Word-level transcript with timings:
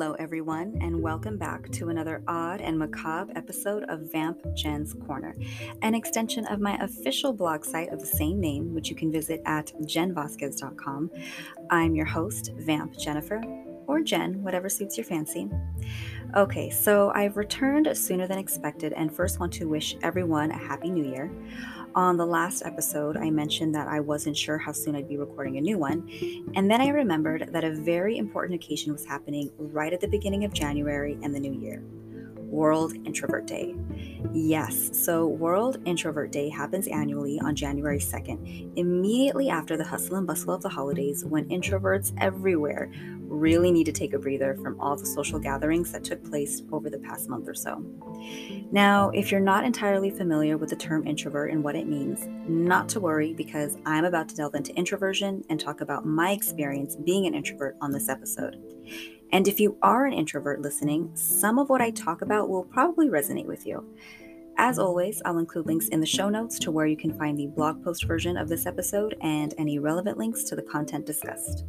Hello, 0.00 0.16
everyone, 0.18 0.78
and 0.80 1.02
welcome 1.02 1.36
back 1.36 1.70
to 1.72 1.90
another 1.90 2.22
odd 2.26 2.62
and 2.62 2.78
macabre 2.78 3.30
episode 3.36 3.82
of 3.90 4.10
Vamp 4.10 4.40
Jen's 4.54 4.94
Corner, 4.94 5.36
an 5.82 5.94
extension 5.94 6.46
of 6.46 6.58
my 6.58 6.78
official 6.78 7.34
blog 7.34 7.66
site 7.66 7.90
of 7.90 8.00
the 8.00 8.06
same 8.06 8.40
name, 8.40 8.72
which 8.72 8.88
you 8.88 8.96
can 8.96 9.12
visit 9.12 9.42
at 9.44 9.70
jenvasquez.com. 9.82 11.10
I'm 11.68 11.94
your 11.94 12.06
host, 12.06 12.50
Vamp 12.56 12.96
Jennifer, 12.96 13.42
or 13.86 14.00
Jen, 14.00 14.42
whatever 14.42 14.70
suits 14.70 14.96
your 14.96 15.04
fancy. 15.04 15.50
Okay, 16.34 16.70
so 16.70 17.12
I've 17.14 17.36
returned 17.36 17.94
sooner 17.94 18.26
than 18.26 18.38
expected 18.38 18.94
and 18.94 19.14
first 19.14 19.38
want 19.38 19.52
to 19.54 19.68
wish 19.68 19.96
everyone 20.02 20.50
a 20.50 20.56
Happy 20.56 20.88
New 20.88 21.04
Year. 21.04 21.30
On 21.94 22.16
the 22.16 22.26
last 22.26 22.62
episode, 22.64 23.16
I 23.16 23.30
mentioned 23.30 23.74
that 23.74 23.88
I 23.88 23.98
wasn't 23.98 24.36
sure 24.36 24.58
how 24.58 24.70
soon 24.70 24.94
I'd 24.94 25.08
be 25.08 25.16
recording 25.16 25.58
a 25.58 25.60
new 25.60 25.76
one, 25.76 26.08
and 26.54 26.70
then 26.70 26.80
I 26.80 26.88
remembered 26.88 27.48
that 27.52 27.64
a 27.64 27.74
very 27.74 28.16
important 28.16 28.62
occasion 28.62 28.92
was 28.92 29.04
happening 29.04 29.50
right 29.58 29.92
at 29.92 30.00
the 30.00 30.06
beginning 30.06 30.44
of 30.44 30.52
January 30.52 31.18
and 31.22 31.34
the 31.34 31.40
new 31.40 31.52
year 31.52 31.82
World 32.36 32.94
Introvert 33.04 33.46
Day. 33.46 33.74
Yes, 34.32 34.90
so 34.92 35.26
World 35.26 35.78
Introvert 35.84 36.30
Day 36.30 36.48
happens 36.48 36.86
annually 36.86 37.40
on 37.40 37.56
January 37.56 37.98
2nd, 37.98 38.72
immediately 38.76 39.48
after 39.48 39.76
the 39.76 39.84
hustle 39.84 40.14
and 40.14 40.26
bustle 40.26 40.54
of 40.54 40.62
the 40.62 40.68
holidays 40.68 41.24
when 41.24 41.48
introverts 41.48 42.12
everywhere 42.20 42.92
really 43.30 43.70
need 43.70 43.84
to 43.84 43.92
take 43.92 44.12
a 44.12 44.18
breather 44.18 44.56
from 44.56 44.78
all 44.80 44.96
the 44.96 45.06
social 45.06 45.38
gatherings 45.38 45.92
that 45.92 46.04
took 46.04 46.22
place 46.28 46.62
over 46.72 46.90
the 46.90 46.98
past 46.98 47.28
month 47.28 47.48
or 47.48 47.54
so. 47.54 47.82
Now, 48.72 49.10
if 49.10 49.30
you're 49.30 49.40
not 49.40 49.64
entirely 49.64 50.10
familiar 50.10 50.58
with 50.58 50.70
the 50.70 50.76
term 50.76 51.06
introvert 51.06 51.52
and 51.52 51.62
what 51.62 51.76
it 51.76 51.86
means, 51.86 52.26
not 52.48 52.88
to 52.90 53.00
worry 53.00 53.32
because 53.32 53.78
I'm 53.86 54.04
about 54.04 54.28
to 54.30 54.36
delve 54.36 54.54
into 54.54 54.74
introversion 54.74 55.44
and 55.48 55.58
talk 55.58 55.80
about 55.80 56.04
my 56.04 56.32
experience 56.32 56.96
being 56.96 57.26
an 57.26 57.34
introvert 57.34 57.76
on 57.80 57.92
this 57.92 58.08
episode. 58.08 58.60
And 59.32 59.46
if 59.46 59.60
you 59.60 59.78
are 59.80 60.06
an 60.06 60.12
introvert 60.12 60.60
listening, 60.60 61.10
some 61.14 61.58
of 61.58 61.68
what 61.68 61.80
I 61.80 61.90
talk 61.90 62.22
about 62.22 62.48
will 62.48 62.64
probably 62.64 63.08
resonate 63.08 63.46
with 63.46 63.64
you. 63.64 63.84
As 64.58 64.78
always, 64.78 65.22
I'll 65.24 65.38
include 65.38 65.66
links 65.66 65.88
in 65.88 66.00
the 66.00 66.06
show 66.06 66.28
notes 66.28 66.58
to 66.58 66.70
where 66.70 66.86
you 66.86 66.96
can 66.96 67.16
find 67.16 67.38
the 67.38 67.46
blog 67.46 67.82
post 67.82 68.04
version 68.04 68.36
of 68.36 68.48
this 68.48 68.66
episode 68.66 69.16
and 69.22 69.54
any 69.56 69.78
relevant 69.78 70.18
links 70.18 70.44
to 70.44 70.56
the 70.56 70.62
content 70.62 71.06
discussed. 71.06 71.64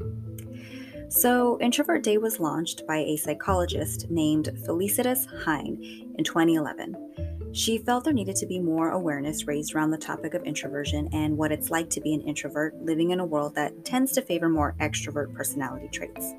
So, 1.13 1.59
Introvert 1.59 2.03
Day 2.03 2.17
was 2.17 2.39
launched 2.39 2.87
by 2.87 2.99
a 2.99 3.17
psychologist 3.17 4.09
named 4.09 4.47
Felicitas 4.65 5.27
Heyne 5.43 6.13
in 6.17 6.23
2011. 6.23 7.51
She 7.51 7.79
felt 7.79 8.05
there 8.05 8.13
needed 8.13 8.37
to 8.37 8.45
be 8.45 8.59
more 8.59 8.91
awareness 8.91 9.45
raised 9.45 9.75
around 9.75 9.91
the 9.91 9.97
topic 9.97 10.35
of 10.35 10.43
introversion 10.43 11.09
and 11.11 11.37
what 11.37 11.51
it's 11.51 11.69
like 11.69 11.89
to 11.89 11.99
be 11.99 12.13
an 12.13 12.21
introvert 12.21 12.81
living 12.81 13.11
in 13.11 13.19
a 13.19 13.25
world 13.25 13.55
that 13.55 13.83
tends 13.83 14.13
to 14.13 14.21
favor 14.21 14.47
more 14.47 14.73
extrovert 14.79 15.33
personality 15.33 15.89
traits. 15.89 16.31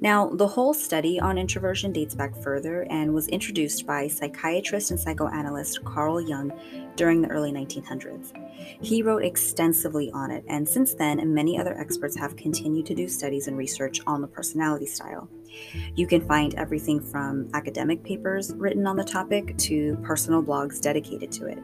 Now, 0.00 0.28
the 0.28 0.46
whole 0.46 0.72
study 0.72 1.18
on 1.18 1.36
introversion 1.36 1.92
dates 1.92 2.14
back 2.14 2.36
further 2.36 2.86
and 2.90 3.12
was 3.12 3.26
introduced 3.26 3.88
by 3.88 4.06
psychiatrist 4.06 4.92
and 4.92 5.00
psychoanalyst 5.00 5.84
Carl 5.84 6.20
Jung 6.20 6.52
during 6.96 7.22
the 7.22 7.28
early 7.28 7.52
1900s. 7.52 8.32
He 8.82 9.02
wrote 9.02 9.24
extensively 9.24 10.10
on 10.12 10.30
it, 10.30 10.44
and 10.48 10.68
since 10.68 10.94
then, 10.94 11.34
many 11.34 11.58
other 11.58 11.78
experts 11.78 12.16
have 12.16 12.36
continued 12.36 12.86
to 12.86 12.94
do 12.94 13.08
studies 13.08 13.48
and 13.48 13.56
research 13.56 14.00
on 14.06 14.20
the 14.20 14.26
personality 14.26 14.86
style. 14.86 15.28
You 15.94 16.06
can 16.06 16.26
find 16.26 16.54
everything 16.54 17.00
from 17.00 17.48
academic 17.54 18.02
papers 18.02 18.52
written 18.54 18.86
on 18.86 18.96
the 18.96 19.04
topic 19.04 19.56
to 19.58 19.96
personal 20.02 20.42
blogs 20.42 20.80
dedicated 20.80 21.32
to 21.32 21.46
it. 21.46 21.58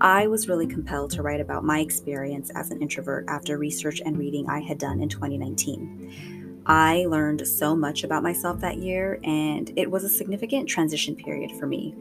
I 0.00 0.28
was 0.28 0.48
really 0.48 0.66
compelled 0.66 1.10
to 1.12 1.22
write 1.22 1.40
about 1.40 1.62
my 1.62 1.80
experience 1.80 2.50
as 2.54 2.70
an 2.70 2.80
introvert 2.80 3.26
after 3.28 3.58
research 3.58 4.00
and 4.04 4.18
reading 4.18 4.48
I 4.48 4.60
had 4.60 4.78
done 4.78 5.02
in 5.02 5.10
2019. 5.10 6.39
I 6.70 7.04
learned 7.08 7.48
so 7.48 7.74
much 7.74 8.04
about 8.04 8.22
myself 8.22 8.60
that 8.60 8.78
year, 8.78 9.18
and 9.24 9.72
it 9.74 9.90
was 9.90 10.04
a 10.04 10.08
significant 10.08 10.68
transition 10.68 11.16
period 11.16 11.50
for 11.58 11.66
me. 11.66 11.96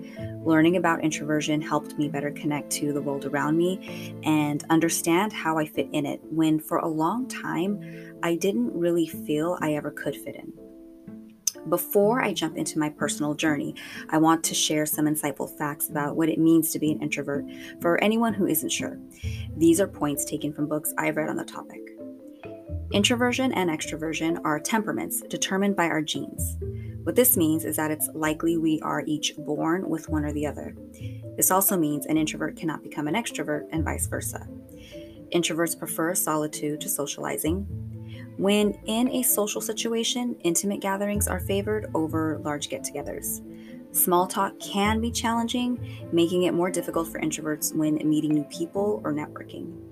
Learning 0.45 0.77
about 0.77 1.03
introversion 1.03 1.59
helped 1.59 1.97
me 1.97 2.07
better 2.07 2.29
connect 2.29 2.69
to 2.73 2.93
the 2.93 3.01
world 3.01 3.25
around 3.25 3.57
me 3.57 4.13
and 4.23 4.63
understand 4.69 5.33
how 5.33 5.57
I 5.57 5.65
fit 5.65 5.89
in 5.91 6.05
it 6.05 6.21
when, 6.29 6.59
for 6.59 6.77
a 6.77 6.87
long 6.87 7.27
time, 7.27 8.13
I 8.21 8.35
didn't 8.35 8.71
really 8.77 9.07
feel 9.07 9.57
I 9.59 9.73
ever 9.73 9.89
could 9.89 10.15
fit 10.15 10.35
in. 10.35 10.53
Before 11.67 12.21
I 12.21 12.31
jump 12.31 12.55
into 12.55 12.77
my 12.77 12.89
personal 12.89 13.33
journey, 13.33 13.73
I 14.11 14.19
want 14.19 14.43
to 14.43 14.53
share 14.53 14.85
some 14.85 15.05
insightful 15.05 15.49
facts 15.57 15.89
about 15.89 16.15
what 16.15 16.29
it 16.29 16.37
means 16.37 16.71
to 16.73 16.79
be 16.79 16.91
an 16.91 17.01
introvert 17.01 17.43
for 17.81 17.99
anyone 18.03 18.35
who 18.35 18.45
isn't 18.45 18.69
sure. 18.69 18.99
These 19.57 19.81
are 19.81 19.87
points 19.87 20.25
taken 20.25 20.53
from 20.53 20.67
books 20.67 20.93
I've 20.95 21.17
read 21.17 21.27
on 21.27 21.37
the 21.37 21.43
topic. 21.43 21.98
Introversion 22.91 23.51
and 23.51 23.69
extroversion 23.69 24.41
are 24.43 24.59
temperaments 24.59 25.21
determined 25.21 25.75
by 25.75 25.85
our 25.85 26.01
genes. 26.01 26.57
What 27.03 27.15
this 27.15 27.37
means 27.37 27.63
is 27.63 27.75
that 27.75 27.91
it's 27.91 28.09
likely 28.15 28.57
we 28.57 28.79
are 28.81 29.03
each 29.05 29.35
born 29.37 29.87
with 29.87 30.09
one 30.09 30.25
or 30.25 30.33
the 30.33 30.47
other. 30.47 30.75
This 31.37 31.51
also 31.51 31.77
means 31.77 32.07
an 32.07 32.17
introvert 32.17 32.55
cannot 32.55 32.81
become 32.81 33.07
an 33.07 33.13
extrovert 33.13 33.67
and 33.71 33.85
vice 33.85 34.07
versa. 34.07 34.47
Introverts 35.31 35.77
prefer 35.77 36.15
solitude 36.15 36.81
to 36.81 36.89
socializing. 36.89 37.67
When 38.37 38.73
in 38.87 39.07
a 39.09 39.21
social 39.21 39.61
situation, 39.61 40.35
intimate 40.43 40.81
gatherings 40.81 41.27
are 41.27 41.39
favored 41.39 41.91
over 41.93 42.41
large 42.43 42.69
get 42.69 42.83
togethers. 42.83 43.45
Small 43.95 44.25
talk 44.25 44.59
can 44.59 44.99
be 44.99 45.11
challenging, 45.11 46.07
making 46.11 46.43
it 46.43 46.55
more 46.55 46.71
difficult 46.71 47.07
for 47.07 47.19
introverts 47.19 47.75
when 47.75 47.95
meeting 48.09 48.33
new 48.33 48.45
people 48.45 48.99
or 49.03 49.13
networking. 49.13 49.88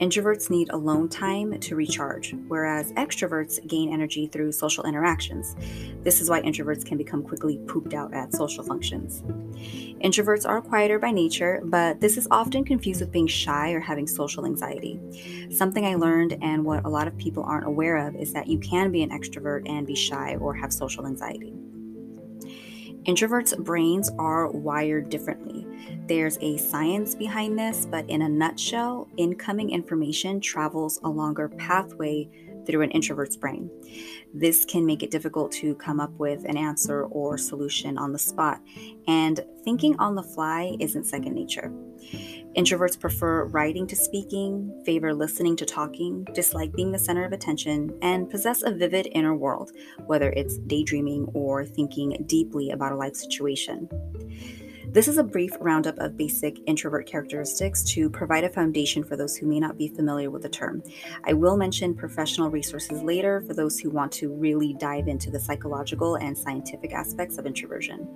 Introverts 0.00 0.48
need 0.48 0.70
alone 0.70 1.10
time 1.10 1.60
to 1.60 1.76
recharge, 1.76 2.34
whereas 2.48 2.90
extroverts 2.92 3.64
gain 3.68 3.92
energy 3.92 4.26
through 4.26 4.50
social 4.50 4.84
interactions. 4.84 5.54
This 6.02 6.22
is 6.22 6.30
why 6.30 6.40
introverts 6.40 6.86
can 6.86 6.96
become 6.96 7.22
quickly 7.22 7.60
pooped 7.68 7.92
out 7.92 8.14
at 8.14 8.32
social 8.32 8.64
functions. 8.64 9.20
Introverts 10.02 10.48
are 10.48 10.62
quieter 10.62 10.98
by 10.98 11.10
nature, 11.10 11.60
but 11.64 12.00
this 12.00 12.16
is 12.16 12.26
often 12.30 12.64
confused 12.64 13.02
with 13.02 13.12
being 13.12 13.26
shy 13.26 13.72
or 13.72 13.80
having 13.80 14.06
social 14.06 14.46
anxiety. 14.46 14.98
Something 15.50 15.84
I 15.84 15.96
learned 15.96 16.38
and 16.40 16.64
what 16.64 16.86
a 16.86 16.88
lot 16.88 17.06
of 17.06 17.18
people 17.18 17.42
aren't 17.42 17.66
aware 17.66 17.98
of 18.08 18.16
is 18.16 18.32
that 18.32 18.46
you 18.46 18.58
can 18.58 18.90
be 18.90 19.02
an 19.02 19.10
extrovert 19.10 19.68
and 19.68 19.86
be 19.86 19.94
shy 19.94 20.36
or 20.36 20.54
have 20.54 20.72
social 20.72 21.06
anxiety. 21.06 21.52
Introverts' 23.04 23.58
brains 23.58 24.10
are 24.18 24.50
wired 24.50 25.10
differently. 25.10 25.66
There's 26.06 26.38
a 26.40 26.56
science 26.56 27.14
behind 27.14 27.58
this, 27.58 27.86
but 27.86 28.08
in 28.08 28.22
a 28.22 28.28
nutshell, 28.28 29.08
incoming 29.16 29.70
information 29.70 30.40
travels 30.40 31.00
a 31.04 31.08
longer 31.08 31.48
pathway 31.48 32.28
through 32.66 32.82
an 32.82 32.90
introvert's 32.90 33.36
brain. 33.36 33.70
This 34.34 34.64
can 34.64 34.86
make 34.86 35.02
it 35.02 35.10
difficult 35.10 35.50
to 35.52 35.74
come 35.76 35.98
up 36.00 36.12
with 36.18 36.44
an 36.44 36.56
answer 36.56 37.04
or 37.04 37.38
solution 37.38 37.98
on 37.98 38.12
the 38.12 38.18
spot, 38.18 38.60
and 39.08 39.40
thinking 39.64 39.96
on 39.98 40.14
the 40.14 40.22
fly 40.22 40.76
isn't 40.78 41.04
second 41.04 41.34
nature. 41.34 41.72
Introverts 42.56 42.98
prefer 42.98 43.44
writing 43.44 43.86
to 43.86 43.96
speaking, 43.96 44.82
favor 44.84 45.14
listening 45.14 45.54
to 45.56 45.64
talking, 45.64 46.24
dislike 46.34 46.72
being 46.72 46.90
the 46.90 46.98
center 46.98 47.24
of 47.24 47.32
attention, 47.32 47.96
and 48.02 48.28
possess 48.28 48.62
a 48.62 48.72
vivid 48.72 49.08
inner 49.12 49.34
world, 49.36 49.70
whether 50.06 50.30
it's 50.30 50.58
daydreaming 50.58 51.26
or 51.32 51.64
thinking 51.64 52.24
deeply 52.26 52.70
about 52.70 52.92
a 52.92 52.96
life 52.96 53.14
situation. 53.14 53.88
This 54.92 55.06
is 55.06 55.18
a 55.18 55.22
brief 55.22 55.52
roundup 55.60 55.96
of 55.98 56.16
basic 56.16 56.58
introvert 56.66 57.06
characteristics 57.06 57.84
to 57.92 58.10
provide 58.10 58.42
a 58.42 58.48
foundation 58.48 59.04
for 59.04 59.16
those 59.16 59.36
who 59.36 59.46
may 59.46 59.60
not 59.60 59.78
be 59.78 59.86
familiar 59.86 60.32
with 60.32 60.42
the 60.42 60.48
term. 60.48 60.82
I 61.22 61.32
will 61.32 61.56
mention 61.56 61.94
professional 61.94 62.50
resources 62.50 63.00
later 63.00 63.40
for 63.46 63.54
those 63.54 63.78
who 63.78 63.88
want 63.88 64.10
to 64.14 64.34
really 64.34 64.74
dive 64.80 65.06
into 65.06 65.30
the 65.30 65.38
psychological 65.38 66.16
and 66.16 66.36
scientific 66.36 66.92
aspects 66.92 67.38
of 67.38 67.46
introversion. 67.46 68.08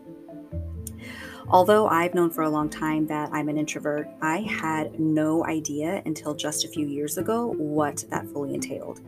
Although 1.49 1.89
I've 1.89 2.15
known 2.15 2.31
for 2.31 2.43
a 2.43 2.49
long 2.49 2.71
time 2.71 3.07
that 3.09 3.29
I'm 3.33 3.49
an 3.51 3.59
introvert, 3.59 4.09
I 4.23 4.39
had 4.39 4.99
no 4.99 5.45
idea 5.45 6.03
until 6.07 6.35
just 6.35 6.65
a 6.65 6.69
few 6.69 6.87
years 6.87 7.19
ago 7.19 7.55
what 7.59 8.03
that 8.09 8.27
fully 8.29 8.55
entailed. 8.55 9.03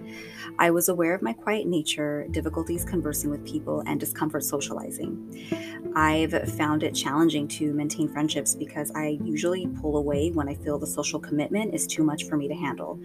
I 0.58 0.70
was 0.70 0.90
aware 0.90 1.14
of 1.14 1.22
my 1.22 1.32
quiet 1.32 1.66
nature, 1.66 2.26
difficulties 2.30 2.84
conversing 2.84 3.30
with 3.30 3.44
people, 3.46 3.82
and 3.86 3.98
discomfort 3.98 4.44
socializing. 4.44 5.92
I've 5.96 6.52
found 6.56 6.82
it 6.82 6.94
challenging 6.94 7.48
to 7.48 7.72
maintain 7.72 8.08
friendships 8.08 8.54
because 8.54 8.92
I 8.94 9.18
usually 9.24 9.66
pull 9.80 9.96
away 9.96 10.30
when 10.30 10.46
I 10.46 10.54
feel 10.54 10.78
the 10.78 10.86
social 10.86 11.18
commitment 11.18 11.74
is 11.74 11.86
too 11.86 12.04
much 12.04 12.24
for 12.24 12.36
me 12.36 12.48
to 12.48 12.54
handle. 12.54 13.00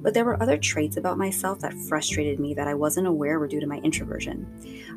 But 0.00 0.14
there 0.14 0.24
were 0.24 0.40
other 0.40 0.56
traits 0.56 0.96
about 0.96 1.18
myself 1.18 1.58
that 1.60 1.74
frustrated 1.88 2.38
me 2.38 2.54
that 2.54 2.68
I 2.68 2.74
wasn't 2.74 3.08
aware 3.08 3.40
were 3.40 3.48
due 3.48 3.58
to 3.58 3.66
my 3.66 3.78
introversion. 3.78 4.46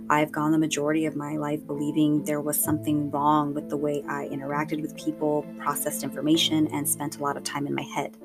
I've 0.08 0.32
gone 0.32 0.52
the 0.52 0.60
majority 0.60 1.08
of 1.08 1.16
my 1.16 1.38
life 1.38 1.66
believing 1.66 2.24
there 2.24 2.42
was 2.42 2.64
something 2.64 3.10
wrong 3.10 3.56
with 3.56 3.71
the 3.72 3.78
way 3.78 4.04
I 4.08 4.28
interacted 4.28 4.82
with 4.82 4.96
people, 4.96 5.44
processed 5.58 6.04
information, 6.04 6.68
and 6.68 6.88
spent 6.88 7.18
a 7.18 7.24
lot 7.24 7.38
of 7.38 7.44
time 7.44 7.66
in 7.66 7.74
my 7.74 7.82
head. 7.82 8.16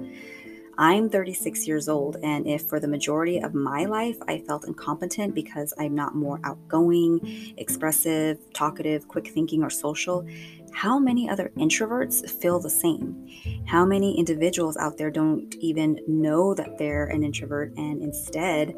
I'm 0.78 1.08
36 1.08 1.66
years 1.66 1.88
old, 1.88 2.18
and 2.22 2.46
if 2.46 2.68
for 2.68 2.78
the 2.78 2.88
majority 2.88 3.38
of 3.38 3.54
my 3.54 3.86
life 3.86 4.18
I 4.28 4.40
felt 4.40 4.66
incompetent 4.66 5.34
because 5.34 5.72
I'm 5.78 5.94
not 5.94 6.14
more 6.14 6.38
outgoing, 6.44 7.54
expressive, 7.56 8.38
talkative, 8.52 9.08
quick 9.08 9.28
thinking, 9.28 9.62
or 9.62 9.70
social, 9.70 10.26
how 10.72 10.98
many 10.98 11.30
other 11.30 11.50
introverts 11.56 12.28
feel 12.28 12.60
the 12.60 12.68
same? 12.68 13.26
How 13.64 13.86
many 13.86 14.18
individuals 14.18 14.76
out 14.76 14.98
there 14.98 15.10
don't 15.10 15.54
even 15.60 15.98
know 16.06 16.52
that 16.52 16.76
they're 16.76 17.06
an 17.06 17.22
introvert 17.22 17.72
and 17.78 18.02
instead 18.02 18.74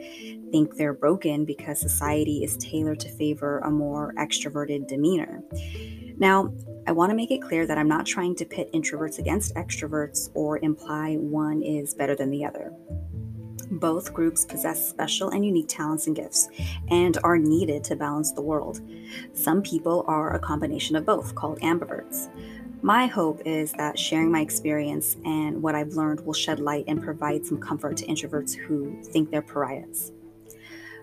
think 0.53 0.76
they're 0.76 0.93
broken 0.93 1.44
because 1.44 1.81
society 1.81 2.44
is 2.44 2.56
tailored 2.59 3.00
to 3.00 3.09
favor 3.09 3.59
a 3.59 3.71
more 3.73 4.14
extroverted 4.17 4.87
demeanor? 4.87 5.43
Now, 6.19 6.53
I 6.87 6.93
want 6.93 7.11
to 7.11 7.17
make 7.17 7.31
it 7.31 7.43
clear 7.43 7.67
that 7.67 7.79
I'm 7.79 7.88
not 7.88 8.06
trying 8.06 8.35
to 8.37 8.44
pit 8.44 8.73
introverts 8.73 9.19
against 9.19 9.55
extroverts 9.55 10.31
or 10.35 10.59
imply 10.59 11.17
one 11.17 11.62
is 11.62 11.94
better 11.94 12.17
than 12.17 12.31
the 12.31 12.44
other. 12.44 12.73
Both 13.70 14.15
groups 14.15 14.44
possess 14.44 14.88
special 14.88 15.29
and 15.31 15.44
unique 15.44 15.69
talents 15.69 16.06
and 16.06 16.17
gifts 16.17 16.49
and 16.88 17.19
are 17.23 17.37
needed 17.37 17.85
to 17.85 17.97
balance 17.97 18.32
the 18.32 18.41
world. 18.41 18.81
Some 19.35 19.62
people 19.62 20.05
are 20.09 20.35
a 20.35 20.38
combination 20.38 20.97
of 20.97 21.05
both, 21.05 21.35
called 21.35 21.61
ambiverts. 21.61 22.29
My 22.82 23.06
hope 23.06 23.43
is 23.44 23.73
that 23.73 23.99
sharing 23.99 24.31
my 24.31 24.41
experience 24.41 25.17
and 25.25 25.62
what 25.62 25.75
I've 25.75 25.93
learned 25.93 26.25
will 26.25 26.32
shed 26.32 26.59
light 26.59 26.85
and 26.88 27.03
provide 27.03 27.44
some 27.44 27.59
comfort 27.59 27.97
to 27.99 28.06
introverts 28.06 28.55
who 28.55 29.00
think 29.03 29.31
they're 29.31 29.43
pariahs. 29.43 30.12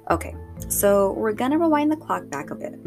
Okay, 0.10 0.36
so 0.68 1.14
we're 1.14 1.34
gonna 1.34 1.58
rewind 1.58 1.92
the 1.92 1.98
clock 1.98 2.28
back 2.30 2.50
a 2.50 2.56
bit. 2.56 2.80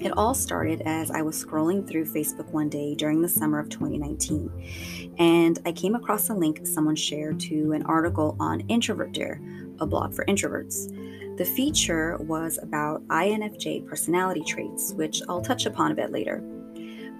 It 0.00 0.16
all 0.16 0.32
started 0.32 0.80
as 0.86 1.10
I 1.10 1.20
was 1.20 1.44
scrolling 1.44 1.86
through 1.86 2.06
Facebook 2.06 2.50
one 2.52 2.70
day 2.70 2.94
during 2.94 3.20
the 3.20 3.28
summer 3.28 3.58
of 3.58 3.68
2019, 3.68 5.14
and 5.18 5.58
I 5.66 5.72
came 5.72 5.94
across 5.94 6.30
a 6.30 6.34
link 6.34 6.66
someone 6.66 6.96
shared 6.96 7.38
to 7.40 7.72
an 7.72 7.82
article 7.82 8.34
on 8.40 8.60
Introvert 8.68 9.12
Dear, 9.12 9.42
a 9.78 9.86
blog 9.86 10.14
for 10.14 10.24
introverts. 10.24 11.36
The 11.36 11.44
feature 11.44 12.16
was 12.16 12.58
about 12.62 13.06
INFJ 13.08 13.86
personality 13.86 14.42
traits, 14.42 14.94
which 14.94 15.20
I'll 15.28 15.42
touch 15.42 15.66
upon 15.66 15.92
a 15.92 15.94
bit 15.94 16.12
later. 16.12 16.38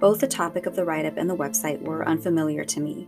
Both 0.00 0.20
the 0.20 0.26
topic 0.26 0.64
of 0.64 0.74
the 0.74 0.86
write 0.86 1.04
up 1.04 1.18
and 1.18 1.28
the 1.28 1.36
website 1.36 1.82
were 1.82 2.08
unfamiliar 2.08 2.64
to 2.64 2.80
me, 2.80 3.06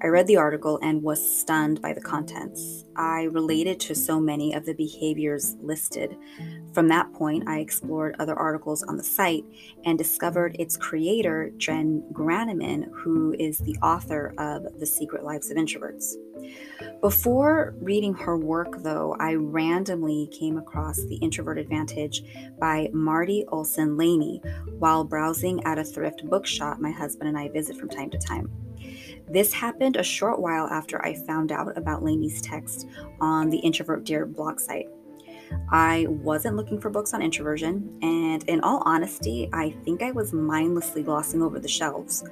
I 0.00 0.06
read 0.06 0.28
the 0.28 0.36
article 0.36 0.78
and 0.80 1.02
was 1.02 1.20
stunned 1.40 1.82
by 1.82 1.92
the 1.92 2.00
contents. 2.00 2.84
I 2.96 3.24
related 3.24 3.80
to 3.80 3.96
so 3.96 4.20
many 4.20 4.52
of 4.54 4.64
the 4.64 4.74
behaviors 4.74 5.56
listed. 5.60 6.16
From 6.72 6.86
that 6.88 7.12
point, 7.12 7.48
I 7.48 7.58
explored 7.58 8.14
other 8.18 8.36
articles 8.36 8.84
on 8.84 8.96
the 8.96 9.02
site 9.02 9.44
and 9.84 9.98
discovered 9.98 10.54
its 10.60 10.76
creator, 10.76 11.50
Jen 11.56 12.04
Granneman, 12.12 12.88
who 12.92 13.34
is 13.40 13.58
the 13.58 13.76
author 13.82 14.34
of 14.38 14.78
The 14.78 14.86
Secret 14.86 15.24
Lives 15.24 15.50
of 15.50 15.56
Introverts. 15.56 16.14
Before 17.00 17.74
reading 17.80 18.14
her 18.14 18.38
work, 18.38 18.82
though, 18.84 19.16
I 19.18 19.34
randomly 19.34 20.28
came 20.30 20.58
across 20.58 20.96
The 20.96 21.16
Introvert 21.16 21.58
Advantage 21.58 22.22
by 22.60 22.88
Marti 22.92 23.44
Olsen 23.48 23.96
Laney 23.96 24.40
while 24.78 25.02
browsing 25.02 25.64
at 25.64 25.78
a 25.78 25.84
thrift 25.84 26.24
bookshop 26.26 26.78
my 26.78 26.92
husband 26.92 27.28
and 27.28 27.38
I 27.38 27.48
visit 27.48 27.76
from 27.76 27.88
time 27.88 28.10
to 28.10 28.18
time. 28.18 28.67
This 29.30 29.52
happened 29.52 29.96
a 29.96 30.02
short 30.02 30.40
while 30.40 30.66
after 30.68 31.04
I 31.04 31.14
found 31.14 31.52
out 31.52 31.76
about 31.76 32.02
Laney's 32.02 32.40
text 32.40 32.88
on 33.20 33.50
the 33.50 33.58
Introvert 33.58 34.04
Dear 34.04 34.24
blog 34.24 34.58
site. 34.58 34.86
I 35.70 36.06
wasn't 36.08 36.56
looking 36.56 36.80
for 36.80 36.88
books 36.88 37.12
on 37.12 37.22
introversion, 37.22 37.98
and 38.02 38.42
in 38.44 38.60
all 38.60 38.82
honesty, 38.86 39.48
I 39.52 39.74
think 39.84 40.02
I 40.02 40.12
was 40.12 40.32
mindlessly 40.32 41.02
glossing 41.02 41.42
over 41.42 41.58
the 41.58 41.68
shelves. 41.68 42.24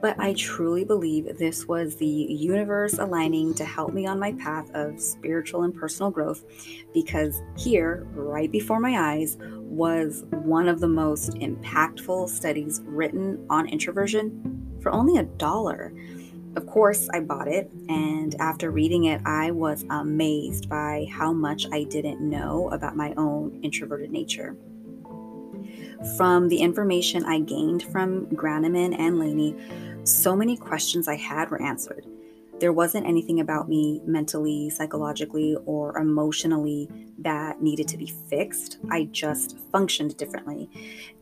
But 0.00 0.18
I 0.18 0.32
truly 0.32 0.84
believe 0.84 1.38
this 1.38 1.66
was 1.66 1.96
the 1.96 2.06
universe 2.06 2.98
aligning 2.98 3.54
to 3.54 3.64
help 3.64 3.92
me 3.92 4.06
on 4.06 4.18
my 4.18 4.32
path 4.32 4.68
of 4.74 5.00
spiritual 5.00 5.62
and 5.62 5.74
personal 5.74 6.10
growth 6.10 6.44
because 6.92 7.40
here, 7.56 8.06
right 8.12 8.50
before 8.50 8.80
my 8.80 9.12
eyes, 9.12 9.36
was 9.60 10.24
one 10.30 10.66
of 10.66 10.80
the 10.80 10.88
most 10.88 11.34
impactful 11.34 12.28
studies 12.30 12.80
written 12.84 13.46
on 13.48 13.68
introversion 13.68 14.78
for 14.82 14.90
only 14.92 15.18
a 15.18 15.22
dollar. 15.22 15.92
Of 16.54 16.66
course, 16.66 17.08
I 17.12 17.20
bought 17.20 17.48
it, 17.48 17.70
and 17.88 18.34
after 18.38 18.70
reading 18.70 19.04
it, 19.04 19.22
I 19.24 19.50
was 19.52 19.86
amazed 19.88 20.68
by 20.68 21.06
how 21.10 21.32
much 21.32 21.66
I 21.72 21.84
didn't 21.84 22.20
know 22.20 22.68
about 22.70 22.94
my 22.94 23.14
own 23.16 23.58
introverted 23.62 24.10
nature. 24.10 24.54
From 26.16 26.48
the 26.48 26.58
information 26.58 27.24
I 27.24 27.40
gained 27.40 27.84
from 27.84 28.26
Granneman 28.26 28.98
and 28.98 29.18
Laney, 29.18 29.56
so 30.04 30.36
many 30.36 30.56
questions 30.56 31.08
I 31.08 31.16
had 31.16 31.50
were 31.50 31.62
answered. 31.62 32.06
There 32.60 32.72
wasn't 32.72 33.06
anything 33.06 33.40
about 33.40 33.68
me 33.68 34.00
mentally, 34.04 34.70
psychologically, 34.70 35.56
or 35.64 35.96
emotionally 35.98 36.88
that 37.18 37.62
needed 37.62 37.88
to 37.88 37.96
be 37.96 38.06
fixed. 38.28 38.78
I 38.90 39.04
just 39.04 39.58
functioned 39.72 40.16
differently. 40.16 40.68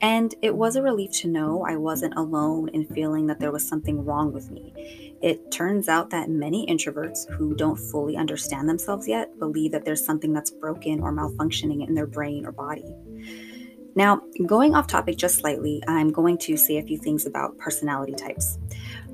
And 0.01 0.35
it 0.43 0.55
was 0.55 0.77
a 0.77 0.83
relief 0.83 1.13
to 1.13 1.29
know 1.29 1.65
I 1.65 1.77
wasn't 1.77 2.15
alone 2.17 2.69
in 2.71 2.85
feeling 2.85 3.27
that 3.29 3.39
there 3.39 3.53
was 3.53 3.67
something 3.67 4.05
wrong 4.05 4.33
with 4.33 4.51
me. 4.51 5.10
It 5.23 5.51
turns 5.51 5.89
out 5.89 6.11
that 6.11 6.31
many 6.31 6.67
introverts 6.67 7.29
who 7.33 7.55
don't 7.55 7.77
fully 7.77 8.17
understand 8.17 8.69
themselves 8.69 9.07
yet 9.07 9.39
believe 9.39 9.73
that 9.73 9.85
there's 9.85 10.05
something 10.05 10.33
that's 10.33 10.51
broken 10.51 11.01
or 11.01 11.13
malfunctioning 11.13 11.87
in 11.87 11.95
their 11.95 12.07
brain 12.07 12.47
or 12.47 12.53
body. 12.53 12.85
Now, 13.97 14.23
going 14.47 14.75
off 14.75 14.87
topic 14.87 15.19
just 15.19 15.39
slightly, 15.39 15.83
I'm 15.87 16.11
going 16.11 16.39
to 16.39 16.57
say 16.57 16.79
a 16.79 16.83
few 16.83 16.97
things 16.97 17.27
about 17.27 17.59
personality 17.59 18.15
types. 18.15 18.59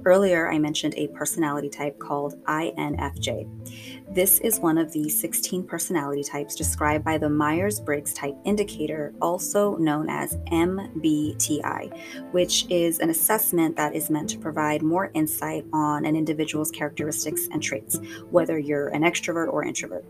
Earlier, 0.06 0.48
I 0.48 0.60
mentioned 0.60 0.94
a 0.96 1.08
personality 1.08 1.68
type 1.68 1.98
called 1.98 2.40
INFJ. 2.44 4.14
This 4.14 4.38
is 4.38 4.60
one 4.60 4.78
of 4.78 4.92
the 4.92 5.08
16 5.08 5.64
personality 5.64 6.22
types 6.22 6.54
described 6.54 7.04
by 7.04 7.18
the 7.18 7.28
Myers 7.28 7.80
Briggs 7.80 8.14
Type 8.14 8.36
Indicator, 8.44 9.12
also 9.20 9.74
known 9.78 10.08
as 10.08 10.36
MBTI, 10.52 12.30
which 12.30 12.66
is 12.70 13.00
an 13.00 13.10
assessment 13.10 13.74
that 13.74 13.96
is 13.96 14.08
meant 14.08 14.30
to 14.30 14.38
provide 14.38 14.80
more 14.82 15.10
insight 15.14 15.66
on 15.72 16.04
an 16.04 16.14
individual's 16.14 16.70
characteristics 16.70 17.48
and 17.50 17.60
traits, 17.60 17.98
whether 18.30 18.60
you're 18.60 18.90
an 18.90 19.02
extrovert 19.02 19.52
or 19.52 19.64
introvert. 19.64 20.04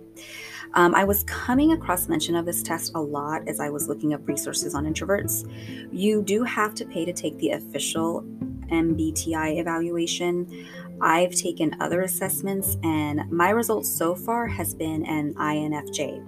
Um, 0.75 0.95
I 0.95 1.05
was 1.05 1.23
coming 1.23 1.73
across 1.73 2.07
mention 2.07 2.37
of 2.37 2.45
this 2.45 2.63
test 2.63 2.93
a 2.95 3.01
lot 3.01 3.49
as 3.49 3.61
I 3.61 3.71
was 3.71 3.89
looking 3.89 4.13
up 4.13 4.29
resources 4.29 4.75
on 4.75 4.85
introverts. 4.85 5.51
You 5.91 6.21
do 6.21 6.43
have 6.43 6.75
to 6.75 6.85
pay 6.85 7.07
to 7.07 7.15
take 7.15 7.39
the 7.39 7.53
official 7.53 8.27
MBTI 8.71 9.59
evaluation. 9.59 10.67
I've 11.01 11.35
taken 11.35 11.77
other 11.81 12.03
assessments, 12.03 12.79
and 12.83 13.31
my 13.31 13.51
results 13.51 13.91
so 13.91 14.15
far 14.15 14.47
has 14.47 14.75
been 14.75 15.05
an 15.07 15.35
INFJ. 15.35 16.23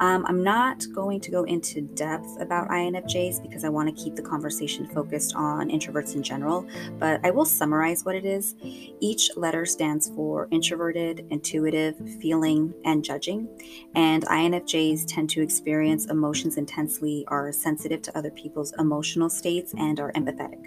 Um, 0.00 0.26
I'm 0.26 0.42
not 0.42 0.84
going 0.94 1.20
to 1.20 1.30
go 1.30 1.44
into 1.44 1.80
depth 1.80 2.40
about 2.40 2.68
INFJs 2.68 3.42
because 3.42 3.64
I 3.64 3.68
want 3.68 3.88
to 3.88 4.02
keep 4.02 4.16
the 4.16 4.22
conversation 4.22 4.86
focused 4.86 5.34
on 5.34 5.70
introverts 5.70 6.14
in 6.14 6.22
general, 6.22 6.66
but 6.98 7.20
I 7.24 7.30
will 7.30 7.44
summarize 7.44 8.04
what 8.04 8.14
it 8.14 8.24
is. 8.24 8.54
Each 9.00 9.30
letter 9.36 9.64
stands 9.64 10.10
for 10.10 10.48
introverted, 10.50 11.26
intuitive, 11.30 11.96
feeling, 12.20 12.74
and 12.84 13.04
judging, 13.04 13.48
and 13.94 14.24
INFJs 14.26 15.04
tend 15.06 15.30
to 15.30 15.42
experience 15.42 16.06
emotions 16.06 16.56
intensely, 16.56 17.24
are 17.28 17.52
sensitive 17.52 18.02
to 18.02 18.18
other 18.18 18.30
people's 18.30 18.74
emotional 18.78 19.30
states, 19.30 19.74
and 19.78 20.00
are 20.00 20.12
empathetic. 20.12 20.60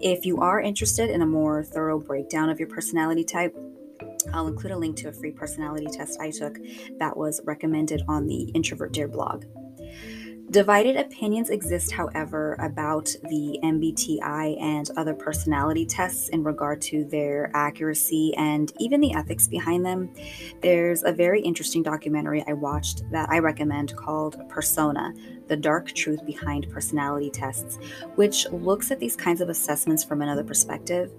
If 0.00 0.26
you 0.26 0.38
are 0.38 0.60
interested 0.60 1.10
in 1.10 1.22
a 1.22 1.26
more 1.26 1.62
thorough 1.62 1.98
breakdown 1.98 2.50
of 2.50 2.58
your 2.58 2.63
your 2.64 2.74
personality 2.74 3.24
type, 3.24 3.54
I'll 4.32 4.48
include 4.48 4.72
a 4.72 4.78
link 4.78 4.96
to 4.98 5.08
a 5.08 5.12
free 5.12 5.30
personality 5.30 5.86
test 5.92 6.18
I 6.20 6.30
took 6.30 6.58
that 6.98 7.16
was 7.16 7.40
recommended 7.44 8.02
on 8.08 8.26
the 8.26 8.44
Introvert 8.54 8.92
Dear 8.92 9.08
blog. 9.08 9.44
Divided 10.50 10.96
opinions 10.96 11.50
exist, 11.50 11.90
however, 11.90 12.54
about 12.60 13.06
the 13.24 13.58
MBTI 13.62 14.60
and 14.60 14.88
other 14.96 15.14
personality 15.14 15.84
tests 15.84 16.28
in 16.28 16.44
regard 16.44 16.80
to 16.82 17.04
their 17.06 17.50
accuracy 17.54 18.32
and 18.36 18.72
even 18.78 19.00
the 19.00 19.14
ethics 19.14 19.48
behind 19.48 19.84
them. 19.84 20.10
There's 20.60 21.02
a 21.02 21.12
very 21.12 21.40
interesting 21.40 21.82
documentary 21.82 22.44
I 22.46 22.52
watched 22.52 23.10
that 23.10 23.30
I 23.30 23.38
recommend 23.38 23.96
called 23.96 24.48
Persona 24.48 25.12
The 25.48 25.56
Dark 25.56 25.92
Truth 25.92 26.24
Behind 26.24 26.70
Personality 26.70 27.30
Tests, 27.30 27.78
which 28.14 28.46
looks 28.50 28.90
at 28.90 29.00
these 29.00 29.16
kinds 29.16 29.40
of 29.40 29.48
assessments 29.48 30.04
from 30.04 30.22
another 30.22 30.44
perspective. 30.44 31.10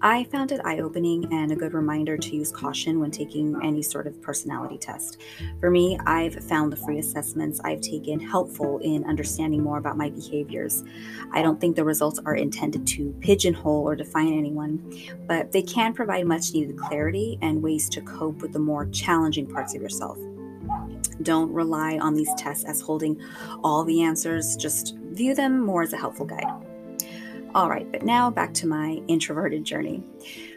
I 0.00 0.24
found 0.24 0.52
it 0.52 0.60
eye 0.64 0.78
opening 0.78 1.32
and 1.32 1.50
a 1.50 1.56
good 1.56 1.74
reminder 1.74 2.16
to 2.16 2.36
use 2.36 2.52
caution 2.52 3.00
when 3.00 3.10
taking 3.10 3.58
any 3.64 3.82
sort 3.82 4.06
of 4.06 4.20
personality 4.22 4.78
test. 4.78 5.20
For 5.58 5.70
me, 5.70 5.98
I've 6.06 6.34
found 6.44 6.72
the 6.72 6.76
free 6.76 6.98
assessments 6.98 7.60
I've 7.64 7.80
taken 7.80 8.20
helpful 8.20 8.78
in 8.78 9.04
understanding 9.04 9.62
more 9.62 9.78
about 9.78 9.96
my 9.96 10.10
behaviors. 10.10 10.84
I 11.32 11.42
don't 11.42 11.60
think 11.60 11.74
the 11.74 11.84
results 11.84 12.20
are 12.24 12.36
intended 12.36 12.86
to 12.88 13.12
pigeonhole 13.20 13.82
or 13.82 13.96
define 13.96 14.32
anyone, 14.32 14.92
but 15.26 15.50
they 15.50 15.62
can 15.62 15.92
provide 15.94 16.26
much 16.26 16.52
needed 16.52 16.78
clarity 16.78 17.38
and 17.42 17.60
ways 17.62 17.88
to 17.88 18.00
cope 18.02 18.40
with 18.40 18.52
the 18.52 18.58
more 18.60 18.86
challenging 18.86 19.46
parts 19.46 19.74
of 19.74 19.82
yourself. 19.82 20.18
Don't 21.22 21.52
rely 21.52 21.98
on 21.98 22.14
these 22.14 22.30
tests 22.36 22.64
as 22.64 22.80
holding 22.80 23.20
all 23.64 23.82
the 23.82 24.02
answers, 24.02 24.56
just 24.56 24.96
view 24.96 25.34
them 25.34 25.60
more 25.60 25.82
as 25.82 25.92
a 25.92 25.96
helpful 25.96 26.26
guide. 26.26 26.67
All 27.58 27.68
right, 27.68 27.90
but 27.90 28.04
now 28.04 28.30
back 28.30 28.54
to 28.54 28.68
my 28.68 29.02
introverted 29.08 29.64
journey. 29.64 30.00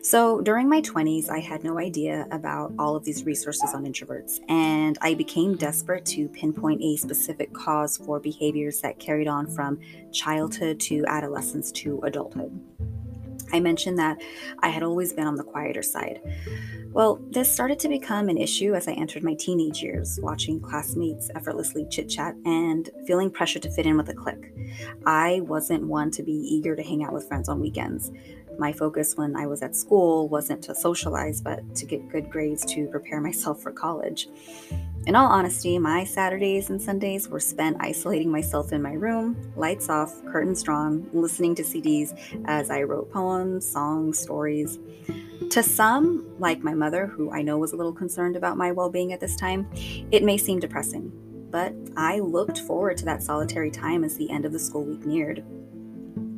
So, 0.03 0.39
during 0.39 0.69
my 0.69 0.81
20s, 0.81 1.31
I 1.31 1.39
had 1.39 1.63
no 1.63 1.79
idea 1.79 2.27
about 2.29 2.73
all 2.77 2.95
of 2.95 3.03
these 3.03 3.25
resources 3.25 3.73
on 3.73 3.85
introverts, 3.85 4.39
and 4.49 4.99
I 5.01 5.15
became 5.15 5.55
desperate 5.55 6.05
to 6.05 6.29
pinpoint 6.29 6.79
a 6.83 6.97
specific 6.97 7.53
cause 7.53 7.97
for 7.97 8.19
behaviors 8.19 8.81
that 8.81 8.99
carried 8.99 9.27
on 9.27 9.47
from 9.47 9.79
childhood 10.11 10.79
to 10.81 11.03
adolescence 11.07 11.71
to 11.71 11.99
adulthood. 12.03 12.51
I 13.53 13.59
mentioned 13.59 13.97
that 13.99 14.21
I 14.59 14.69
had 14.69 14.83
always 14.83 15.13
been 15.13 15.27
on 15.27 15.35
the 15.35 15.43
quieter 15.43 15.83
side. 15.83 16.21
Well, 16.93 17.21
this 17.29 17.49
started 17.49 17.79
to 17.79 17.89
become 17.89 18.27
an 18.27 18.37
issue 18.37 18.73
as 18.73 18.87
I 18.87 18.91
entered 18.91 19.23
my 19.23 19.33
teenage 19.33 19.81
years, 19.81 20.19
watching 20.21 20.59
classmates 20.59 21.29
effortlessly 21.35 21.87
chit 21.89 22.09
chat 22.09 22.35
and 22.43 22.89
feeling 23.07 23.31
pressure 23.31 23.59
to 23.59 23.71
fit 23.71 23.85
in 23.85 23.95
with 23.95 24.09
a 24.09 24.13
clique. 24.13 24.51
I 25.05 25.39
wasn't 25.41 25.85
one 25.85 26.11
to 26.11 26.23
be 26.23 26.33
eager 26.33 26.75
to 26.75 26.83
hang 26.83 27.03
out 27.03 27.13
with 27.13 27.27
friends 27.29 27.47
on 27.47 27.61
weekends. 27.61 28.11
My 28.57 28.73
focus 28.73 29.15
when 29.15 29.35
I 29.35 29.47
was 29.47 29.61
at 29.61 29.75
school 29.75 30.27
wasn't 30.27 30.63
to 30.63 30.75
socialize, 30.75 31.41
but 31.41 31.75
to 31.75 31.85
get 31.85 32.09
good 32.09 32.29
grades 32.29 32.65
to 32.73 32.87
prepare 32.87 33.21
myself 33.21 33.61
for 33.61 33.71
college. 33.71 34.27
In 35.07 35.15
all 35.15 35.27
honesty, 35.27 35.79
my 35.79 36.03
Saturdays 36.03 36.69
and 36.69 36.79
Sundays 36.79 37.27
were 37.27 37.39
spent 37.39 37.77
isolating 37.79 38.31
myself 38.31 38.71
in 38.71 38.83
my 38.83 38.93
room, 38.93 39.51
lights 39.55 39.89
off, 39.89 40.23
curtains 40.25 40.61
drawn, 40.61 41.09
listening 41.11 41.55
to 41.55 41.63
CDs 41.63 42.13
as 42.45 42.69
I 42.69 42.83
wrote 42.83 43.11
poems, 43.11 43.67
songs, 43.67 44.19
stories. 44.19 44.77
To 45.49 45.63
some, 45.63 46.27
like 46.37 46.63
my 46.63 46.75
mother, 46.75 47.07
who 47.07 47.31
I 47.31 47.41
know 47.41 47.57
was 47.57 47.73
a 47.73 47.75
little 47.75 47.93
concerned 47.93 48.35
about 48.35 48.57
my 48.57 48.71
well 48.71 48.91
being 48.91 49.11
at 49.11 49.19
this 49.19 49.35
time, 49.35 49.67
it 50.11 50.23
may 50.23 50.37
seem 50.37 50.59
depressing. 50.59 51.11
But 51.49 51.73
I 51.97 52.19
looked 52.19 52.59
forward 52.59 52.97
to 52.97 53.05
that 53.05 53.23
solitary 53.23 53.71
time 53.71 54.03
as 54.03 54.15
the 54.15 54.29
end 54.29 54.45
of 54.45 54.53
the 54.53 54.59
school 54.59 54.85
week 54.85 55.05
neared. 55.05 55.43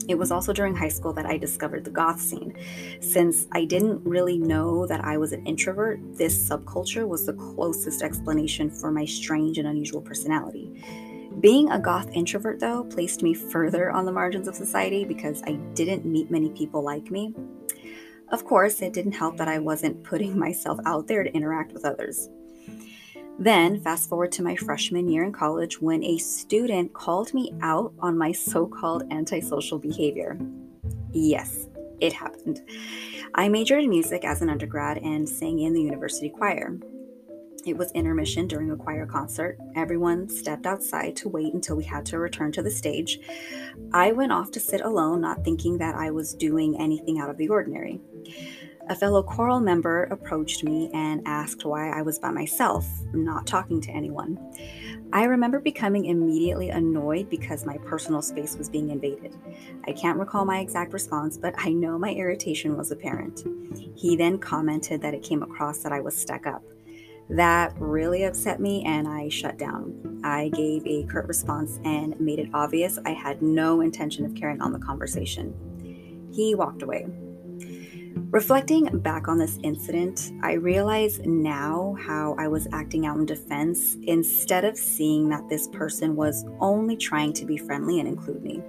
It 0.10 0.18
was 0.18 0.32
also 0.32 0.54
during 0.54 0.76
high 0.76 0.90
school 0.90 1.14
that 1.14 1.26
I 1.26 1.38
discovered 1.38 1.84
the 1.86 1.92
goth 1.92 2.20
scene. 2.20 2.54
Since 3.00 3.48
I 3.52 3.66
didn't 3.66 4.06
really 4.06 4.38
know 4.38 4.86
that 4.88 5.04
I 5.04 5.18
was 5.18 5.32
an 5.32 5.46
introvert, 5.46 6.00
this 6.18 6.50
subculture 6.50 7.08
was 7.08 7.26
the 7.26 7.34
closest 7.34 8.02
explanation 8.02 8.70
for 8.70 8.92
my 8.92 9.06
strange 9.06 9.58
and 9.58 9.68
unusual 9.68 10.02
personality. 10.02 10.72
Being 11.40 11.72
a 11.72 11.80
goth 11.80 12.10
introvert, 12.14 12.60
though, 12.60 12.84
placed 12.84 13.24
me 13.24 13.34
further 13.34 13.92
on 13.92 14.06
the 14.06 14.12
margins 14.12 14.48
of 14.48 14.56
society 14.56 15.04
because 15.04 15.42
I 15.44 15.54
didn't 15.74 16.06
meet 16.06 16.30
many 16.30 16.50
people 16.52 16.84
like 16.84 17.10
me. 17.10 17.34
Of 18.30 18.46
course, 18.46 18.82
it 18.82 18.94
didn't 18.94 19.14
help 19.14 19.38
that 19.38 19.48
I 19.48 19.60
wasn't 19.60 20.04
putting 20.04 20.38
myself 20.48 20.80
out 20.86 21.08
there 21.08 21.24
to 21.24 21.34
interact 21.34 21.74
with 21.74 21.86
others. 21.86 22.30
Then, 23.40 23.82
fast 23.82 24.10
forward 24.10 24.32
to 24.34 24.44
my 24.44 24.56
freshman 24.56 25.10
year 25.10 25.24
in 25.24 25.32
college 25.32 25.82
when 25.82 26.04
a 26.04 26.18
student 26.18 26.94
called 26.94 27.34
me 27.34 27.52
out 27.62 27.94
on 28.00 28.18
my 28.18 28.32
so 28.32 28.68
called 28.68 29.04
antisocial 29.12 29.80
behavior. 29.80 30.40
Yes, 31.12 31.68
it 32.00 32.14
happened. 32.14 32.62
I 33.36 33.50
majored 33.50 33.84
in 33.84 33.90
music 33.90 34.24
as 34.24 34.42
an 34.42 34.50
undergrad 34.50 35.00
and 35.00 35.28
sang 35.28 35.60
in 35.60 35.74
the 35.74 35.82
university 35.82 36.30
choir. 36.30 36.78
It 37.66 37.78
was 37.78 37.92
intermission 37.94 38.48
during 38.48 38.72
a 38.72 38.76
choir 38.76 39.06
concert. 39.06 39.58
Everyone 39.76 40.28
stepped 40.28 40.66
outside 40.66 41.16
to 41.18 41.30
wait 41.30 41.54
until 41.54 41.78
we 41.78 41.86
had 41.86 42.06
to 42.08 42.20
return 42.20 42.52
to 42.54 42.62
the 42.62 42.70
stage. 42.70 43.20
I 43.94 44.12
went 44.12 44.34
off 44.34 44.52
to 44.52 44.60
sit 44.60 44.82
alone, 44.82 45.22
not 45.22 45.46
thinking 45.46 45.78
that 45.78 45.96
I 45.96 46.12
was 46.12 46.34
doing 46.34 46.80
anything 46.80 47.20
out 47.20 47.30
of 47.30 47.38
the 47.38 47.48
ordinary. 47.48 48.02
A 48.90 48.96
fellow 48.96 49.24
choral 49.24 49.62
member 49.62 50.04
approached 50.06 50.66
me 50.66 50.90
and 50.94 51.22
asked 51.26 51.64
why 51.64 51.90
I 51.90 52.02
was 52.02 52.20
by 52.20 52.32
myself, 52.32 52.86
not 53.14 53.48
talking 53.48 53.80
to 53.80 53.92
anyone. 53.92 54.38
I 55.14 55.24
remember 55.24 55.62
becoming 55.62 56.06
immediately 56.06 56.70
annoyed 56.70 57.30
because 57.30 57.66
my 57.66 57.78
personal 57.78 58.22
space 58.22 58.58
was 58.58 58.68
being 58.68 58.90
invaded. 58.90 59.38
I 59.88 59.94
can't 59.94 60.20
recall 60.20 60.44
my 60.44 60.60
exact 60.60 60.92
response, 60.92 61.38
but 61.38 61.54
I 61.58 61.72
know 61.72 61.98
my 61.98 62.12
irritation 62.12 62.76
was 62.76 62.92
apparent. 62.92 63.44
He 63.96 64.18
then 64.18 64.38
commented 64.38 65.02
that 65.02 65.14
it 65.14 65.24
came 65.24 65.44
across 65.44 65.80
that 65.80 65.94
I 65.94 66.02
was 66.02 66.16
stuck 66.16 66.46
up. 66.46 66.62
That 67.30 67.74
really 67.78 68.26
upset 68.26 68.60
me 68.60 68.84
and 68.84 69.08
I 69.08 69.30
shut 69.30 69.58
down. 69.58 70.20
I 70.26 70.50
gave 70.50 70.86
a 70.86 71.06
curt 71.06 71.28
response 71.30 71.80
and 71.86 72.20
made 72.20 72.40
it 72.40 72.50
obvious 72.54 73.00
I 73.06 73.12
had 73.12 73.42
no 73.42 73.80
intention 73.80 74.26
of 74.26 74.36
carrying 74.36 74.62
on 74.62 74.74
the 74.74 74.80
conversation. 74.80 76.30
He 76.34 76.54
walked 76.54 76.82
away. 76.82 77.08
Reflecting 78.16 78.86
back 79.00 79.28
on 79.28 79.38
this 79.38 79.60
incident, 79.64 80.34
I 80.42 80.54
realize 80.54 81.20
now 81.20 81.96
how 82.00 82.36
I 82.38 82.48
was 82.48 82.68
acting 82.72 83.06
out 83.06 83.18
in 83.18 83.26
defense 83.26 83.98
instead 84.04 84.66
of 84.66 84.78
seeing 84.78 85.30
that 85.30 85.48
this 85.50 85.68
person 85.68 86.16
was 86.16 86.46
only 86.60 86.98
trying 86.98 87.34
to 87.34 87.46
be 87.46 87.58
friendly 87.58 88.00
and 88.00 88.08
include 88.08 88.44
me. 88.44 88.62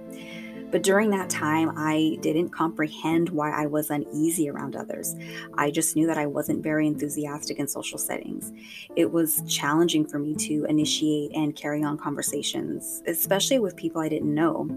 But 0.71 0.83
during 0.83 1.09
that 1.11 1.29
time, 1.29 1.71
I 1.77 2.17
didn't 2.21 2.49
comprehend 2.49 3.29
why 3.29 3.51
I 3.51 3.65
was 3.65 3.91
uneasy 3.91 4.49
around 4.49 4.75
others. 4.75 5.15
I 5.57 5.71
just 5.71 5.95
knew 5.95 6.05
that 6.07 6.17
I 6.17 6.25
wasn't 6.25 6.63
very 6.63 6.85
enthusiastic 6.85 7.59
in 7.59 7.67
social 7.67 7.97
settings. 7.97 8.51
It 8.95 9.11
was 9.11 9.41
challenging 9.47 10.05
for 10.05 10.19
me 10.19 10.35
to 10.35 10.65
initiate 10.65 11.31
and 11.33 11.55
carry 11.55 11.83
on 11.83 11.97
conversations, 11.97 13.03
especially 13.07 13.59
with 13.59 13.75
people 13.75 14.01
I 14.01 14.09
didn't 14.09 14.33
know. 14.33 14.67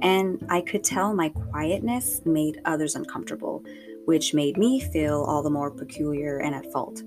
And 0.00 0.44
I 0.48 0.62
could 0.62 0.84
tell 0.84 1.12
my 1.12 1.28
quietness 1.28 2.22
made 2.24 2.60
others 2.64 2.94
uncomfortable 2.94 3.62
which 4.04 4.34
made 4.34 4.56
me 4.56 4.80
feel 4.80 5.22
all 5.22 5.42
the 5.42 5.50
more 5.50 5.70
peculiar 5.70 6.38
and 6.38 6.54
at 6.54 6.70
fault. 6.72 7.02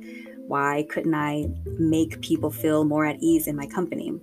Why 0.48 0.86
couldn't 0.90 1.16
I 1.16 1.48
make 1.78 2.22
people 2.22 2.52
feel 2.52 2.86
more 2.86 3.06
at 3.06 3.18
ease 3.22 3.48
in 3.48 3.56
my 3.56 3.66
company? 3.66 4.14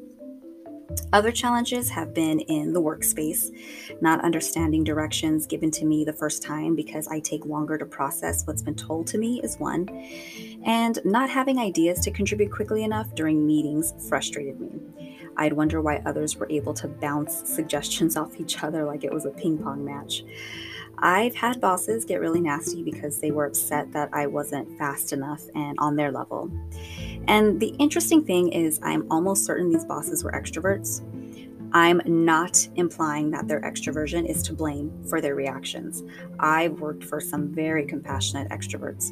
Other 1.12 1.32
challenges 1.32 1.88
have 1.90 2.14
been 2.14 2.40
in 2.40 2.72
the 2.72 2.80
workspace, 2.80 3.50
not 4.00 4.24
understanding 4.24 4.84
directions 4.84 5.46
given 5.46 5.70
to 5.72 5.84
me 5.84 6.04
the 6.04 6.12
first 6.12 6.42
time 6.42 6.74
because 6.74 7.08
I 7.08 7.20
take 7.20 7.46
longer 7.46 7.78
to 7.78 7.84
process 7.84 8.46
what's 8.46 8.62
been 8.62 8.74
told 8.74 9.06
to 9.08 9.18
me, 9.18 9.40
is 9.42 9.58
one, 9.58 9.88
and 10.64 10.98
not 11.04 11.30
having 11.30 11.58
ideas 11.58 12.00
to 12.00 12.10
contribute 12.10 12.52
quickly 12.52 12.84
enough 12.84 13.14
during 13.14 13.46
meetings 13.46 13.92
frustrated 14.08 14.60
me. 14.60 14.70
I'd 15.36 15.52
wonder 15.54 15.80
why 15.80 16.02
others 16.04 16.36
were 16.36 16.50
able 16.50 16.74
to 16.74 16.88
bounce 16.88 17.48
suggestions 17.48 18.16
off 18.18 18.38
each 18.38 18.62
other 18.62 18.84
like 18.84 19.04
it 19.04 19.12
was 19.12 19.24
a 19.24 19.30
ping 19.30 19.58
pong 19.58 19.84
match. 19.84 20.24
I've 21.02 21.34
had 21.34 21.60
bosses 21.60 22.04
get 22.04 22.20
really 22.20 22.40
nasty 22.40 22.84
because 22.84 23.20
they 23.20 23.32
were 23.32 23.46
upset 23.46 23.92
that 23.92 24.08
I 24.12 24.28
wasn't 24.28 24.78
fast 24.78 25.12
enough 25.12 25.42
and 25.56 25.76
on 25.80 25.96
their 25.96 26.12
level. 26.12 26.48
And 27.26 27.58
the 27.58 27.74
interesting 27.80 28.24
thing 28.24 28.52
is, 28.52 28.78
I'm 28.84 29.10
almost 29.10 29.44
certain 29.44 29.70
these 29.70 29.84
bosses 29.84 30.22
were 30.22 30.30
extroverts. 30.30 31.02
I'm 31.74 32.02
not 32.04 32.68
implying 32.76 33.30
that 33.32 33.48
their 33.48 33.60
extroversion 33.62 34.28
is 34.28 34.42
to 34.44 34.52
blame 34.52 34.92
for 35.08 35.20
their 35.20 35.34
reactions. 35.34 36.04
I've 36.38 36.80
worked 36.80 37.02
for 37.02 37.18
some 37.18 37.48
very 37.52 37.84
compassionate 37.84 38.48
extroverts. 38.50 39.10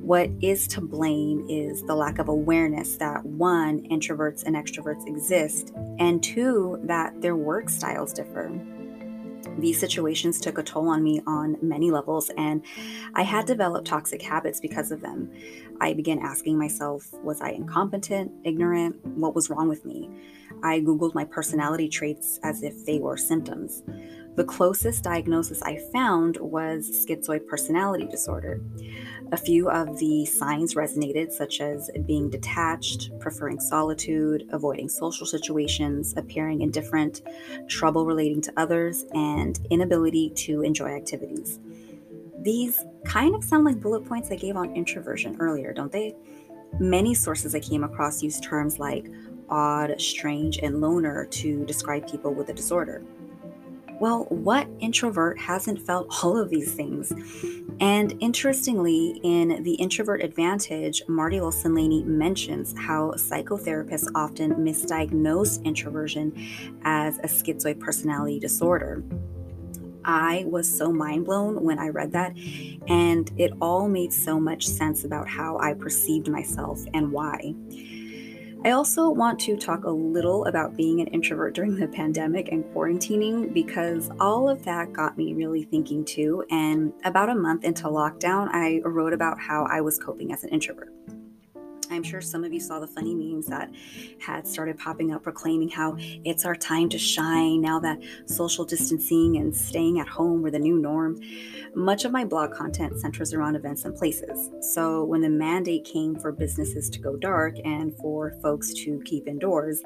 What 0.00 0.30
is 0.40 0.66
to 0.68 0.80
blame 0.80 1.44
is 1.50 1.82
the 1.82 1.96
lack 1.96 2.18
of 2.18 2.28
awareness 2.28 2.96
that 2.96 3.26
one, 3.26 3.80
introverts 3.88 4.44
and 4.44 4.56
extroverts 4.56 5.06
exist, 5.06 5.74
and 5.98 6.22
two, 6.22 6.80
that 6.84 7.20
their 7.20 7.36
work 7.36 7.68
styles 7.68 8.12
differ. 8.12 8.58
These 9.58 9.80
situations 9.80 10.40
took 10.40 10.58
a 10.58 10.62
toll 10.62 10.88
on 10.88 11.02
me 11.02 11.22
on 11.26 11.56
many 11.62 11.90
levels, 11.90 12.30
and 12.36 12.64
I 13.14 13.22
had 13.22 13.46
developed 13.46 13.86
toxic 13.86 14.22
habits 14.22 14.60
because 14.60 14.90
of 14.90 15.00
them. 15.00 15.32
I 15.80 15.94
began 15.94 16.18
asking 16.18 16.58
myself 16.58 17.12
was 17.22 17.40
I 17.40 17.50
incompetent, 17.50 18.32
ignorant? 18.44 19.04
What 19.04 19.34
was 19.34 19.50
wrong 19.50 19.68
with 19.68 19.84
me? 19.84 20.10
I 20.62 20.80
Googled 20.80 21.14
my 21.14 21.24
personality 21.24 21.88
traits 21.88 22.38
as 22.42 22.62
if 22.62 22.84
they 22.86 22.98
were 22.98 23.16
symptoms. 23.16 23.82
The 24.36 24.44
closest 24.44 25.04
diagnosis 25.04 25.62
I 25.62 25.78
found 25.92 26.36
was 26.36 27.06
schizoid 27.06 27.46
personality 27.46 28.06
disorder. 28.06 28.60
A 29.32 29.36
few 29.36 29.68
of 29.68 29.98
the 29.98 30.24
signs 30.24 30.74
resonated, 30.74 31.32
such 31.32 31.60
as 31.60 31.90
being 32.06 32.30
detached, 32.30 33.10
preferring 33.18 33.58
solitude, 33.58 34.48
avoiding 34.52 34.88
social 34.88 35.26
situations, 35.26 36.14
appearing 36.16 36.60
indifferent, 36.62 37.22
trouble 37.68 38.06
relating 38.06 38.40
to 38.42 38.52
others, 38.56 39.04
and 39.14 39.58
inability 39.70 40.30
to 40.30 40.62
enjoy 40.62 40.90
activities. 40.94 41.58
These 42.40 42.84
kind 43.04 43.34
of 43.34 43.42
sound 43.42 43.64
like 43.64 43.80
bullet 43.80 44.04
points 44.04 44.30
I 44.30 44.36
gave 44.36 44.56
on 44.56 44.76
introversion 44.76 45.36
earlier, 45.40 45.72
don't 45.72 45.90
they? 45.90 46.14
Many 46.78 47.12
sources 47.12 47.54
I 47.54 47.60
came 47.60 47.82
across 47.82 48.22
use 48.22 48.38
terms 48.38 48.78
like 48.78 49.10
odd, 49.48 50.00
strange, 50.00 50.58
and 50.58 50.80
loner 50.80 51.26
to 51.26 51.64
describe 51.64 52.08
people 52.08 52.32
with 52.32 52.48
a 52.48 52.54
disorder. 52.54 53.02
Well, 53.98 54.26
what 54.28 54.68
introvert 54.80 55.38
hasn't 55.38 55.80
felt 55.80 56.22
all 56.22 56.36
of 56.36 56.50
these 56.50 56.74
things? 56.74 57.12
And 57.80 58.14
interestingly, 58.20 59.20
in 59.22 59.62
The 59.62 59.74
Introvert 59.74 60.22
Advantage, 60.22 61.02
Marti 61.08 61.40
Olsen 61.40 61.74
Laney 61.74 62.02
mentions 62.04 62.74
how 62.78 63.12
psychotherapists 63.12 64.08
often 64.14 64.52
misdiagnose 64.56 65.64
introversion 65.64 66.34
as 66.84 67.18
a 67.18 67.26
schizoid 67.26 67.80
personality 67.80 68.38
disorder. 68.38 69.02
I 70.04 70.44
was 70.46 70.68
so 70.68 70.92
mind 70.92 71.24
blown 71.24 71.62
when 71.64 71.78
I 71.78 71.88
read 71.88 72.12
that, 72.12 72.36
and 72.86 73.30
it 73.38 73.52
all 73.60 73.88
made 73.88 74.12
so 74.12 74.38
much 74.38 74.66
sense 74.66 75.04
about 75.04 75.26
how 75.26 75.58
I 75.58 75.72
perceived 75.72 76.28
myself 76.28 76.80
and 76.92 77.12
why. 77.12 77.54
I 78.66 78.72
also 78.72 79.08
want 79.08 79.38
to 79.42 79.56
talk 79.56 79.84
a 79.84 79.90
little 79.90 80.44
about 80.46 80.76
being 80.76 81.00
an 81.00 81.06
introvert 81.06 81.54
during 81.54 81.76
the 81.76 81.86
pandemic 81.86 82.48
and 82.50 82.64
quarantining 82.64 83.54
because 83.54 84.10
all 84.18 84.48
of 84.48 84.64
that 84.64 84.92
got 84.92 85.16
me 85.16 85.34
really 85.34 85.62
thinking 85.62 86.04
too. 86.04 86.44
And 86.50 86.92
about 87.04 87.28
a 87.28 87.34
month 87.36 87.62
into 87.62 87.84
lockdown, 87.84 88.48
I 88.50 88.80
wrote 88.84 89.12
about 89.12 89.38
how 89.38 89.68
I 89.70 89.82
was 89.82 90.00
coping 90.00 90.32
as 90.32 90.42
an 90.42 90.50
introvert. 90.50 90.95
I'm 91.90 92.02
sure 92.02 92.20
some 92.20 92.44
of 92.44 92.52
you 92.52 92.60
saw 92.60 92.78
the 92.78 92.86
funny 92.86 93.14
memes 93.14 93.46
that 93.46 93.70
had 94.18 94.46
started 94.46 94.78
popping 94.78 95.12
up 95.12 95.22
proclaiming 95.22 95.68
how 95.68 95.96
it's 95.98 96.44
our 96.44 96.54
time 96.54 96.88
to 96.90 96.98
shine 96.98 97.60
now 97.60 97.78
that 97.80 97.98
social 98.26 98.64
distancing 98.64 99.36
and 99.36 99.54
staying 99.54 100.00
at 100.00 100.08
home 100.08 100.42
were 100.42 100.50
the 100.50 100.58
new 100.58 100.78
norm. 100.78 101.20
Much 101.74 102.04
of 102.04 102.12
my 102.12 102.24
blog 102.24 102.52
content 102.52 102.98
centers 102.98 103.34
around 103.34 103.56
events 103.56 103.84
and 103.84 103.94
places. 103.94 104.50
So 104.72 105.04
when 105.04 105.20
the 105.20 105.28
mandate 105.28 105.84
came 105.84 106.16
for 106.16 106.32
businesses 106.32 106.88
to 106.90 106.98
go 106.98 107.16
dark 107.16 107.56
and 107.64 107.94
for 107.96 108.32
folks 108.42 108.72
to 108.74 109.00
keep 109.04 109.28
indoors, 109.28 109.82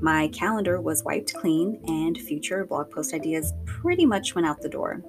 my 0.00 0.28
calendar 0.28 0.80
was 0.80 1.02
wiped 1.04 1.34
clean 1.34 1.80
and 1.86 2.16
future 2.18 2.64
blog 2.64 2.90
post 2.90 3.14
ideas 3.14 3.52
pretty 3.66 4.06
much 4.06 4.34
went 4.34 4.46
out 4.46 4.60
the 4.60 4.68
door. 4.68 5.02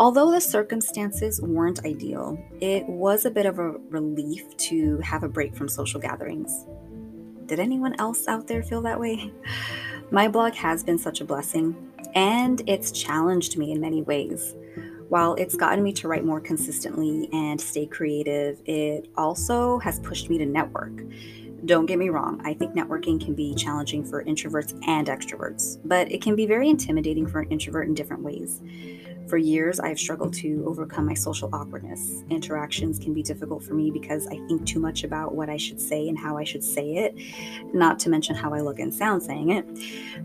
Although 0.00 0.32
the 0.32 0.40
circumstances 0.40 1.40
weren't 1.40 1.84
ideal, 1.84 2.36
it 2.60 2.84
was 2.88 3.24
a 3.24 3.30
bit 3.30 3.46
of 3.46 3.60
a 3.60 3.70
relief 3.90 4.56
to 4.56 4.98
have 4.98 5.22
a 5.22 5.28
break 5.28 5.54
from 5.54 5.68
social 5.68 6.00
gatherings. 6.00 6.66
Did 7.46 7.60
anyone 7.60 7.94
else 8.00 8.26
out 8.26 8.48
there 8.48 8.64
feel 8.64 8.82
that 8.82 8.98
way? 8.98 9.32
My 10.10 10.26
blog 10.26 10.54
has 10.54 10.82
been 10.82 10.98
such 10.98 11.20
a 11.20 11.24
blessing, 11.24 11.76
and 12.14 12.60
it's 12.66 12.90
challenged 12.90 13.56
me 13.56 13.70
in 13.70 13.80
many 13.80 14.02
ways. 14.02 14.56
While 15.10 15.34
it's 15.34 15.54
gotten 15.54 15.84
me 15.84 15.92
to 15.92 16.08
write 16.08 16.24
more 16.24 16.40
consistently 16.40 17.28
and 17.32 17.60
stay 17.60 17.86
creative, 17.86 18.60
it 18.64 19.08
also 19.16 19.78
has 19.78 20.00
pushed 20.00 20.28
me 20.28 20.38
to 20.38 20.46
network. 20.46 21.04
Don't 21.66 21.86
get 21.86 21.98
me 21.98 22.08
wrong, 22.08 22.42
I 22.44 22.52
think 22.52 22.74
networking 22.74 23.24
can 23.24 23.34
be 23.34 23.54
challenging 23.54 24.04
for 24.04 24.24
introverts 24.24 24.76
and 24.88 25.06
extroverts, 25.06 25.78
but 25.84 26.10
it 26.10 26.20
can 26.20 26.34
be 26.34 26.46
very 26.46 26.68
intimidating 26.68 27.26
for 27.26 27.40
an 27.40 27.48
introvert 27.50 27.86
in 27.86 27.94
different 27.94 28.22
ways. 28.22 28.60
For 29.28 29.38
years, 29.38 29.80
I've 29.80 29.98
struggled 29.98 30.34
to 30.34 30.64
overcome 30.66 31.06
my 31.06 31.14
social 31.14 31.48
awkwardness. 31.54 32.22
Interactions 32.28 32.98
can 32.98 33.14
be 33.14 33.22
difficult 33.22 33.62
for 33.62 33.72
me 33.72 33.90
because 33.90 34.26
I 34.26 34.36
think 34.46 34.66
too 34.66 34.78
much 34.78 35.02
about 35.02 35.34
what 35.34 35.48
I 35.48 35.56
should 35.56 35.80
say 35.80 36.08
and 36.08 36.18
how 36.18 36.36
I 36.36 36.44
should 36.44 36.62
say 36.62 36.96
it, 36.96 37.14
not 37.74 37.98
to 38.00 38.10
mention 38.10 38.34
how 38.34 38.52
I 38.52 38.60
look 38.60 38.78
and 38.78 38.92
sound 38.92 39.22
saying 39.22 39.50
it. 39.50 39.66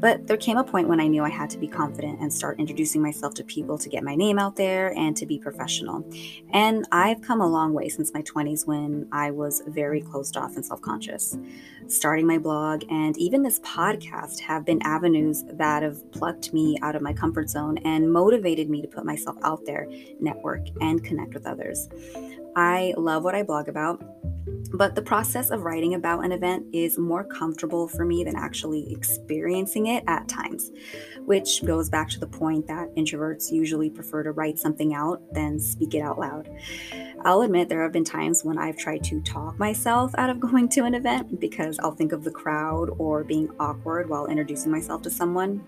But 0.01 0.27
there 0.27 0.37
came 0.37 0.57
a 0.57 0.63
point 0.63 0.89
when 0.89 0.99
I 0.99 1.07
knew 1.07 1.23
I 1.23 1.29
had 1.29 1.49
to 1.51 1.57
be 1.57 1.67
confident 1.67 2.19
and 2.19 2.31
start 2.31 2.59
introducing 2.59 3.01
myself 3.01 3.33
to 3.35 3.43
people 3.43 3.77
to 3.77 3.87
get 3.87 4.03
my 4.03 4.15
name 4.15 4.37
out 4.37 4.57
there 4.57 4.93
and 4.97 5.15
to 5.15 5.25
be 5.25 5.39
professional. 5.39 6.03
And 6.51 6.85
I've 6.91 7.21
come 7.21 7.39
a 7.39 7.47
long 7.47 7.73
way 7.73 7.87
since 7.87 8.13
my 8.13 8.21
20s 8.23 8.67
when 8.67 9.07
I 9.13 9.31
was 9.31 9.61
very 9.67 10.01
closed 10.01 10.35
off 10.35 10.55
and 10.55 10.65
self 10.65 10.81
conscious. 10.81 11.37
Starting 11.89 12.27
my 12.27 12.37
blog 12.37 12.83
and 12.91 13.17
even 13.17 13.41
this 13.41 13.59
podcast 13.61 14.39
have 14.39 14.63
been 14.63 14.79
avenues 14.83 15.43
that 15.53 15.81
have 15.81 16.11
plucked 16.11 16.53
me 16.53 16.77
out 16.83 16.95
of 16.95 17.01
my 17.01 17.11
comfort 17.11 17.49
zone 17.49 17.79
and 17.79 18.13
motivated 18.13 18.69
me 18.69 18.79
to 18.79 18.87
put 18.87 19.05
myself 19.05 19.35
out 19.41 19.65
there, 19.65 19.87
network, 20.19 20.67
and 20.81 21.03
connect 21.03 21.33
with 21.33 21.47
others. 21.47 21.89
I 22.55 22.93
love 22.97 23.23
what 23.23 23.35
I 23.35 23.43
blog 23.43 23.67
about, 23.67 24.03
but 24.73 24.95
the 24.95 25.01
process 25.01 25.49
of 25.49 25.63
writing 25.63 25.95
about 25.95 26.23
an 26.23 26.31
event 26.31 26.65
is 26.73 26.97
more 26.97 27.23
comfortable 27.23 27.87
for 27.87 28.05
me 28.05 28.23
than 28.23 28.35
actually 28.35 28.91
experiencing 28.91 29.87
it 29.87 30.03
at 30.07 30.27
times, 30.27 30.71
which 31.25 31.65
goes 31.65 31.89
back 31.89 32.09
to 32.09 32.19
the 32.19 32.27
point 32.27 32.67
that 32.67 32.93
introverts 32.95 33.51
usually 33.51 33.89
prefer 33.89 34.23
to 34.23 34.31
write 34.31 34.59
something 34.59 34.93
out 34.93 35.21
than 35.33 35.59
speak 35.59 35.95
it 35.95 36.01
out 36.01 36.19
loud. 36.19 36.49
I'll 37.25 37.41
admit 37.41 37.67
there 37.67 37.83
have 37.83 37.91
been 37.91 38.05
times 38.05 38.43
when 38.43 38.57
I've 38.57 38.77
tried 38.77 39.03
to 39.05 39.21
talk 39.21 39.57
myself 39.57 40.13
out 40.17 40.29
of 40.29 40.39
going 40.49 40.69
to 40.69 40.85
an 40.85 40.93
event 40.93 41.39
because 41.39 41.79
I'll 41.79 41.95
think 41.95 42.11
of 42.11 42.23
the 42.23 42.31
crowd 42.31 42.89
or 42.97 43.23
being 43.23 43.49
awkward 43.59 44.09
while 44.09 44.27
introducing 44.27 44.71
myself 44.71 45.01
to 45.03 45.09
someone. 45.09 45.63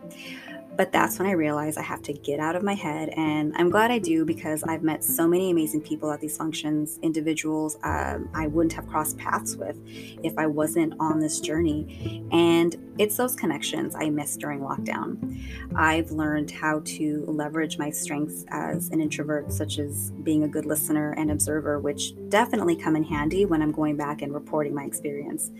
But 0.75 0.91
that's 0.91 1.19
when 1.19 1.27
I 1.27 1.31
realized 1.31 1.77
I 1.77 1.83
have 1.83 2.01
to 2.03 2.13
get 2.13 2.39
out 2.39 2.55
of 2.55 2.63
my 2.63 2.73
head. 2.73 3.09
And 3.09 3.53
I'm 3.55 3.69
glad 3.69 3.91
I 3.91 3.99
do 3.99 4.25
because 4.25 4.63
I've 4.63 4.83
met 4.83 5.03
so 5.03 5.27
many 5.27 5.51
amazing 5.51 5.81
people 5.81 6.11
at 6.11 6.21
these 6.21 6.37
functions, 6.37 6.97
individuals 7.01 7.77
um, 7.83 8.29
I 8.33 8.47
wouldn't 8.47 8.73
have 8.73 8.87
crossed 8.87 9.17
paths 9.17 9.55
with 9.55 9.77
if 10.23 10.37
I 10.37 10.47
wasn't 10.47 10.93
on 10.99 11.19
this 11.19 11.39
journey. 11.39 12.25
And 12.31 12.75
it's 12.97 13.17
those 13.17 13.35
connections 13.35 13.95
I 13.95 14.09
missed 14.09 14.39
during 14.39 14.61
lockdown. 14.61 15.39
I've 15.75 16.11
learned 16.11 16.51
how 16.51 16.81
to 16.85 17.25
leverage 17.27 17.77
my 17.77 17.89
strengths 17.89 18.45
as 18.49 18.89
an 18.89 19.01
introvert, 19.01 19.51
such 19.51 19.79
as 19.79 20.11
being 20.23 20.43
a 20.43 20.47
good 20.47 20.65
listener 20.65 21.13
and 21.13 21.31
observer, 21.31 21.79
which 21.79 22.13
definitely 22.29 22.75
come 22.75 22.95
in 22.95 23.03
handy 23.03 23.45
when 23.45 23.61
I'm 23.61 23.71
going 23.71 23.97
back 23.97 24.21
and 24.21 24.33
reporting 24.33 24.73
my 24.73 24.83
experience. 24.83 25.51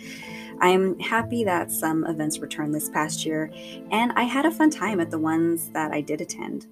I'm 0.62 1.00
happy 1.00 1.44
that 1.44 1.72
some 1.72 2.06
events 2.06 2.38
returned 2.38 2.74
this 2.74 2.88
past 2.88 3.26
year, 3.26 3.52
and 3.90 4.12
I 4.12 4.24
had 4.24 4.46
a 4.46 4.52
fun 4.52 4.70
time 4.70 5.00
at 5.00 5.10
the 5.10 5.18
ones 5.18 5.70
that 5.72 5.92
I 5.92 6.02
did 6.02 6.22
attend. 6.22 6.68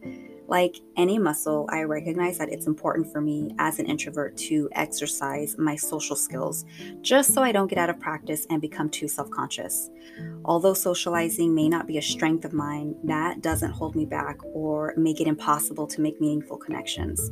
Like 0.47 0.79
any 0.95 1.17
muscle, 1.17 1.67
I 1.71 1.83
recognize 1.83 2.37
that 2.37 2.49
it's 2.49 2.67
important 2.67 3.11
for 3.11 3.19
me 3.19 3.55
as 3.57 3.79
an 3.79 3.87
introvert 3.87 4.37
to 4.37 4.69
exercise 4.73 5.55
my 5.57 5.75
social 5.75 6.15
skills 6.15 6.65
just 7.01 7.33
so 7.33 7.43
I 7.43 7.51
don't 7.51 7.67
get 7.67 7.77
out 7.77 7.89
of 7.89 7.99
practice 7.99 8.45
and 8.49 8.61
become 8.61 8.89
too 8.89 9.07
self 9.07 9.29
conscious. 9.31 9.89
Although 10.45 10.73
socializing 10.73 11.53
may 11.53 11.67
not 11.69 11.87
be 11.87 11.97
a 11.97 12.01
strength 12.01 12.45
of 12.45 12.53
mine, 12.53 12.95
that 13.03 13.41
doesn't 13.41 13.71
hold 13.71 13.95
me 13.95 14.05
back 14.05 14.37
or 14.45 14.93
make 14.97 15.19
it 15.19 15.27
impossible 15.27 15.85
to 15.87 16.01
make 16.01 16.21
meaningful 16.21 16.57
connections. 16.57 17.31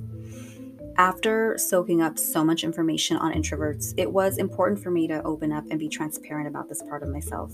After 0.99 1.55
soaking 1.59 2.01
up 2.01 2.17
so 2.17 2.43
much 2.43 2.63
information 2.63 3.17
on 3.17 3.31
introverts, 3.31 3.93
it 3.97 4.11
was 4.11 4.39
important 4.39 4.81
for 4.81 4.89
me 4.89 5.07
to 5.07 5.21
open 5.23 5.51
up 5.51 5.63
and 5.69 5.77
be 5.77 5.87
transparent 5.87 6.47
about 6.47 6.67
this 6.67 6.81
part 6.81 7.03
of 7.03 7.09
myself. 7.09 7.53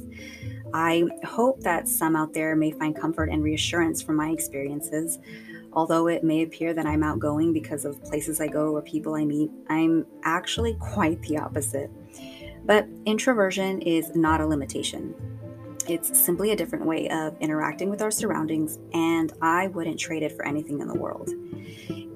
I 0.73 1.03
hope 1.25 1.59
that 1.59 1.89
some 1.89 2.15
out 2.15 2.33
there 2.33 2.55
may 2.55 2.71
find 2.71 2.95
comfort 2.95 3.29
and 3.29 3.43
reassurance 3.43 4.01
from 4.01 4.15
my 4.15 4.29
experiences. 4.29 5.19
Although 5.73 6.07
it 6.07 6.23
may 6.23 6.43
appear 6.43 6.73
that 6.73 6.85
I'm 6.85 7.03
outgoing 7.03 7.51
because 7.51 7.83
of 7.83 8.01
places 8.03 8.39
I 8.39 8.47
go 8.47 8.73
or 8.73 8.81
people 8.81 9.15
I 9.15 9.25
meet, 9.25 9.51
I'm 9.67 10.05
actually 10.23 10.75
quite 10.75 11.21
the 11.23 11.37
opposite. 11.39 11.91
But 12.63 12.87
introversion 13.05 13.81
is 13.81 14.15
not 14.15 14.39
a 14.39 14.47
limitation. 14.47 15.13
It's 15.89 16.17
simply 16.17 16.51
a 16.51 16.55
different 16.55 16.85
way 16.85 17.09
of 17.09 17.35
interacting 17.41 17.89
with 17.89 18.01
our 18.01 18.11
surroundings, 18.11 18.79
and 18.93 19.33
I 19.41 19.67
wouldn't 19.67 19.99
trade 19.99 20.23
it 20.23 20.31
for 20.31 20.45
anything 20.45 20.79
in 20.79 20.87
the 20.87 20.97
world. 20.97 21.29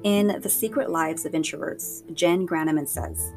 In 0.08 0.40
The 0.40 0.50
Secret 0.50 0.90
Lives 0.90 1.26
of 1.26 1.34
Introverts, 1.34 2.02
Jen 2.14 2.48
Granneman 2.48 2.88
says 2.88 3.34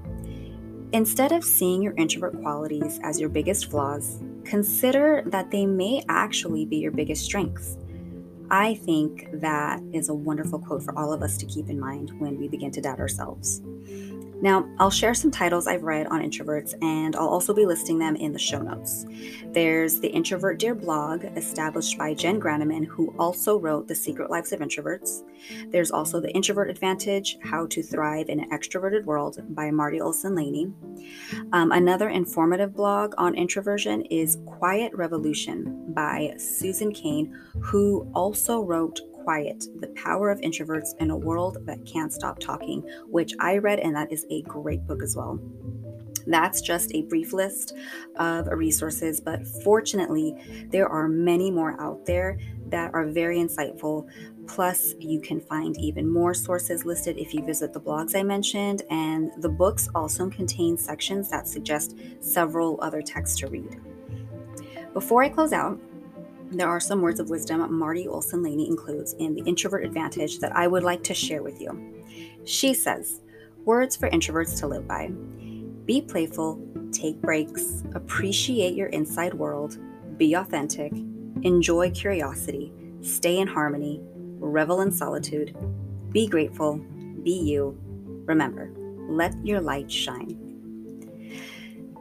Instead 0.92 1.32
of 1.32 1.42
seeing 1.42 1.82
your 1.82 1.94
introvert 1.96 2.40
qualities 2.42 3.00
as 3.02 3.18
your 3.18 3.28
biggest 3.28 3.72
flaws, 3.72 4.20
consider 4.44 5.24
that 5.26 5.50
they 5.50 5.66
may 5.66 6.04
actually 6.08 6.64
be 6.64 6.76
your 6.76 6.92
biggest 6.92 7.24
strengths. 7.24 7.76
I 8.52 8.74
think 8.74 9.26
that 9.40 9.82
is 9.92 10.10
a 10.10 10.14
wonderful 10.14 10.60
quote 10.60 10.84
for 10.84 10.96
all 10.96 11.12
of 11.12 11.24
us 11.24 11.36
to 11.38 11.46
keep 11.46 11.68
in 11.70 11.80
mind 11.80 12.12
when 12.20 12.38
we 12.38 12.46
begin 12.46 12.70
to 12.70 12.80
doubt 12.80 13.00
ourselves. 13.00 13.62
Now, 14.42 14.66
I'll 14.78 14.90
share 14.90 15.12
some 15.12 15.30
titles 15.30 15.66
I've 15.66 15.82
read 15.82 16.06
on 16.06 16.22
introverts, 16.22 16.74
and 16.82 17.14
I'll 17.14 17.28
also 17.28 17.52
be 17.52 17.66
listing 17.66 17.98
them 17.98 18.16
in 18.16 18.32
the 18.32 18.38
show 18.38 18.60
notes. 18.62 19.04
There's 19.52 20.00
the 20.00 20.08
Introvert 20.08 20.58
Dear 20.58 20.74
blog, 20.74 21.24
established 21.36 21.98
by 21.98 22.14
Jen 22.14 22.40
Granneman, 22.40 22.84
who 22.86 23.14
also 23.18 23.58
wrote 23.58 23.86
The 23.86 23.94
Secret 23.94 24.30
Lives 24.30 24.52
of 24.52 24.60
Introverts. 24.60 25.22
There's 25.70 25.90
also 25.90 26.20
The 26.20 26.32
Introvert 26.32 26.70
Advantage 26.70 27.36
How 27.42 27.66
to 27.66 27.82
Thrive 27.82 28.28
in 28.28 28.40
an 28.40 28.50
Extroverted 28.50 29.04
World 29.04 29.42
by 29.54 29.70
Marti 29.70 30.00
Olsen 30.00 30.34
Laney. 30.34 30.72
Um, 31.52 31.72
another 31.72 32.08
informative 32.08 32.74
blog 32.74 33.14
on 33.18 33.34
introversion 33.34 34.02
is 34.06 34.38
Quiet 34.46 34.94
Revolution 34.94 35.92
by 35.92 36.34
Susan 36.38 36.92
Cain, 36.92 37.36
who 37.60 38.10
also 38.14 38.62
wrote 38.62 39.00
Quiet 39.24 39.66
The 39.80 39.88
Power 39.88 40.30
of 40.30 40.40
Introverts 40.40 40.96
in 41.00 41.10
a 41.10 41.16
World 41.16 41.58
That 41.66 41.84
Can't 41.86 42.12
Stop 42.12 42.38
Talking, 42.38 42.82
which 43.06 43.34
I 43.38 43.58
read, 43.58 43.80
and 43.80 43.94
that 43.96 44.12
is 44.12 44.26
a 44.30 44.42
great 44.42 44.86
book 44.86 45.02
as 45.02 45.16
well. 45.16 45.38
That's 46.26 46.60
just 46.60 46.94
a 46.94 47.02
brief 47.02 47.32
list 47.32 47.74
of 48.16 48.46
resources, 48.48 49.20
but 49.20 49.46
fortunately, 49.64 50.36
there 50.70 50.88
are 50.88 51.08
many 51.08 51.50
more 51.50 51.80
out 51.80 52.04
there 52.06 52.38
that 52.68 52.92
are 52.94 53.06
very 53.06 53.38
insightful. 53.38 54.08
Plus, 54.46 54.94
you 54.98 55.20
can 55.20 55.40
find 55.40 55.78
even 55.78 56.08
more 56.08 56.34
sources 56.34 56.84
listed 56.84 57.18
if 57.18 57.32
you 57.32 57.44
visit 57.44 57.72
the 57.72 57.80
blogs 57.80 58.14
I 58.14 58.22
mentioned, 58.22 58.82
and 58.90 59.30
the 59.38 59.48
books 59.48 59.88
also 59.94 60.28
contain 60.28 60.76
sections 60.76 61.30
that 61.30 61.48
suggest 61.48 61.96
several 62.20 62.78
other 62.82 63.02
texts 63.02 63.38
to 63.40 63.48
read. 63.48 63.80
Before 64.92 65.22
I 65.22 65.28
close 65.28 65.52
out, 65.52 65.80
there 66.50 66.68
are 66.68 66.80
some 66.80 67.00
words 67.00 67.20
of 67.20 67.30
wisdom 67.30 67.72
Marti 67.72 68.08
Olsen 68.08 68.42
Laney 68.42 68.68
includes 68.68 69.14
in 69.14 69.34
The 69.34 69.42
Introvert 69.42 69.84
Advantage 69.84 70.40
that 70.40 70.54
I 70.56 70.66
would 70.66 70.82
like 70.82 71.04
to 71.04 71.14
share 71.14 71.42
with 71.42 71.60
you. 71.60 72.04
She 72.44 72.74
says, 72.74 73.20
Words 73.64 73.94
for 73.94 74.10
introverts 74.10 74.58
to 74.60 74.66
live 74.66 74.88
by. 74.88 75.10
Be 75.84 76.00
playful, 76.00 76.60
take 76.92 77.20
breaks, 77.20 77.84
appreciate 77.94 78.74
your 78.74 78.88
inside 78.88 79.34
world, 79.34 79.78
be 80.16 80.34
authentic, 80.34 80.92
enjoy 81.42 81.90
curiosity, 81.90 82.72
stay 83.02 83.38
in 83.38 83.46
harmony, 83.46 84.00
revel 84.38 84.80
in 84.80 84.90
solitude, 84.90 85.56
be 86.10 86.26
grateful, 86.26 86.78
be 87.22 87.32
you. 87.32 87.78
Remember, 88.26 88.72
let 89.08 89.34
your 89.46 89.60
light 89.60 89.90
shine. 89.90 90.49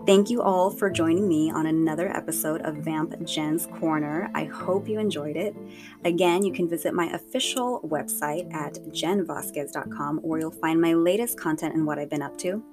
Thank 0.06 0.30
you 0.30 0.42
all 0.42 0.72
for 0.72 0.90
joining 0.90 1.28
me 1.28 1.52
on 1.52 1.66
another 1.68 2.10
episode 2.16 2.62
of 2.62 2.78
Vamp 2.78 3.22
Jen's 3.26 3.68
Corner. 3.68 4.32
I 4.34 4.46
hope 4.46 4.88
you 4.88 4.98
enjoyed 4.98 5.36
it. 5.36 5.56
Again, 6.06 6.44
you 6.44 6.54
can 6.54 6.70
visit 6.70 6.94
my 6.94 7.08
official 7.12 7.82
website 7.82 8.52
at 8.54 8.76
jenvasquez.com 8.92 10.20
where 10.20 10.40
you'll 10.40 10.52
find 10.52 10.82
my 10.82 10.94
latest 10.94 11.38
content 11.38 11.76
and 11.76 11.86
what 11.86 12.00
I've 12.00 12.10
been 12.10 12.22
up 12.22 12.38
to. 12.40 12.64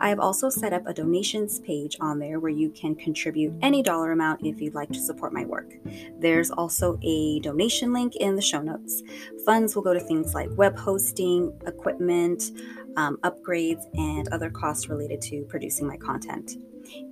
I 0.00 0.08
have 0.08 0.18
also 0.18 0.50
set 0.50 0.72
up 0.72 0.86
a 0.86 0.92
donations 0.92 1.60
page 1.60 1.96
on 2.00 2.18
there 2.18 2.40
where 2.40 2.52
you 2.52 2.68
can 2.70 2.96
contribute 2.96 3.54
any 3.62 3.82
dollar 3.82 4.10
amount 4.12 4.44
if 4.44 4.60
you'd 4.60 4.74
like 4.74 4.90
to 4.90 5.00
support 5.00 5.32
my 5.32 5.44
work. 5.44 5.72
There's 6.18 6.50
also 6.50 6.98
a 7.02 7.38
donation 7.40 7.92
link 7.92 8.16
in 8.16 8.34
the 8.34 8.42
show 8.42 8.60
notes. 8.60 9.02
Funds 9.46 9.74
will 9.74 9.82
go 9.82 9.94
to 9.94 10.00
things 10.00 10.34
like 10.34 10.50
web 10.56 10.76
hosting, 10.76 11.58
equipment, 11.66 12.50
um, 12.96 13.16
upgrades, 13.18 13.84
and 13.94 14.28
other 14.28 14.50
costs 14.50 14.88
related 14.88 15.20
to 15.22 15.42
producing 15.44 15.86
my 15.86 15.96
content. 15.96 16.52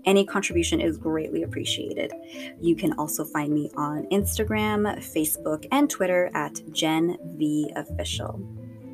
Any 0.05 0.25
contribution 0.25 0.81
is 0.81 0.99
greatly 0.99 1.43
appreciated. 1.43 2.12
You 2.61 2.75
can 2.75 2.93
also 2.95 3.25
find 3.25 3.53
me 3.53 3.71
on 3.77 4.07
Instagram, 4.11 4.99
Facebook, 4.99 5.66
and 5.71 5.88
Twitter 5.88 6.31
at 6.35 6.61
Jen 6.73 7.16
V 7.37 7.71
Official. 7.77 8.40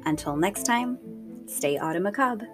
Until 0.05 0.37
next 0.37 0.65
time, 0.65 0.99
stay 1.47 1.79
macabre. 2.01 2.47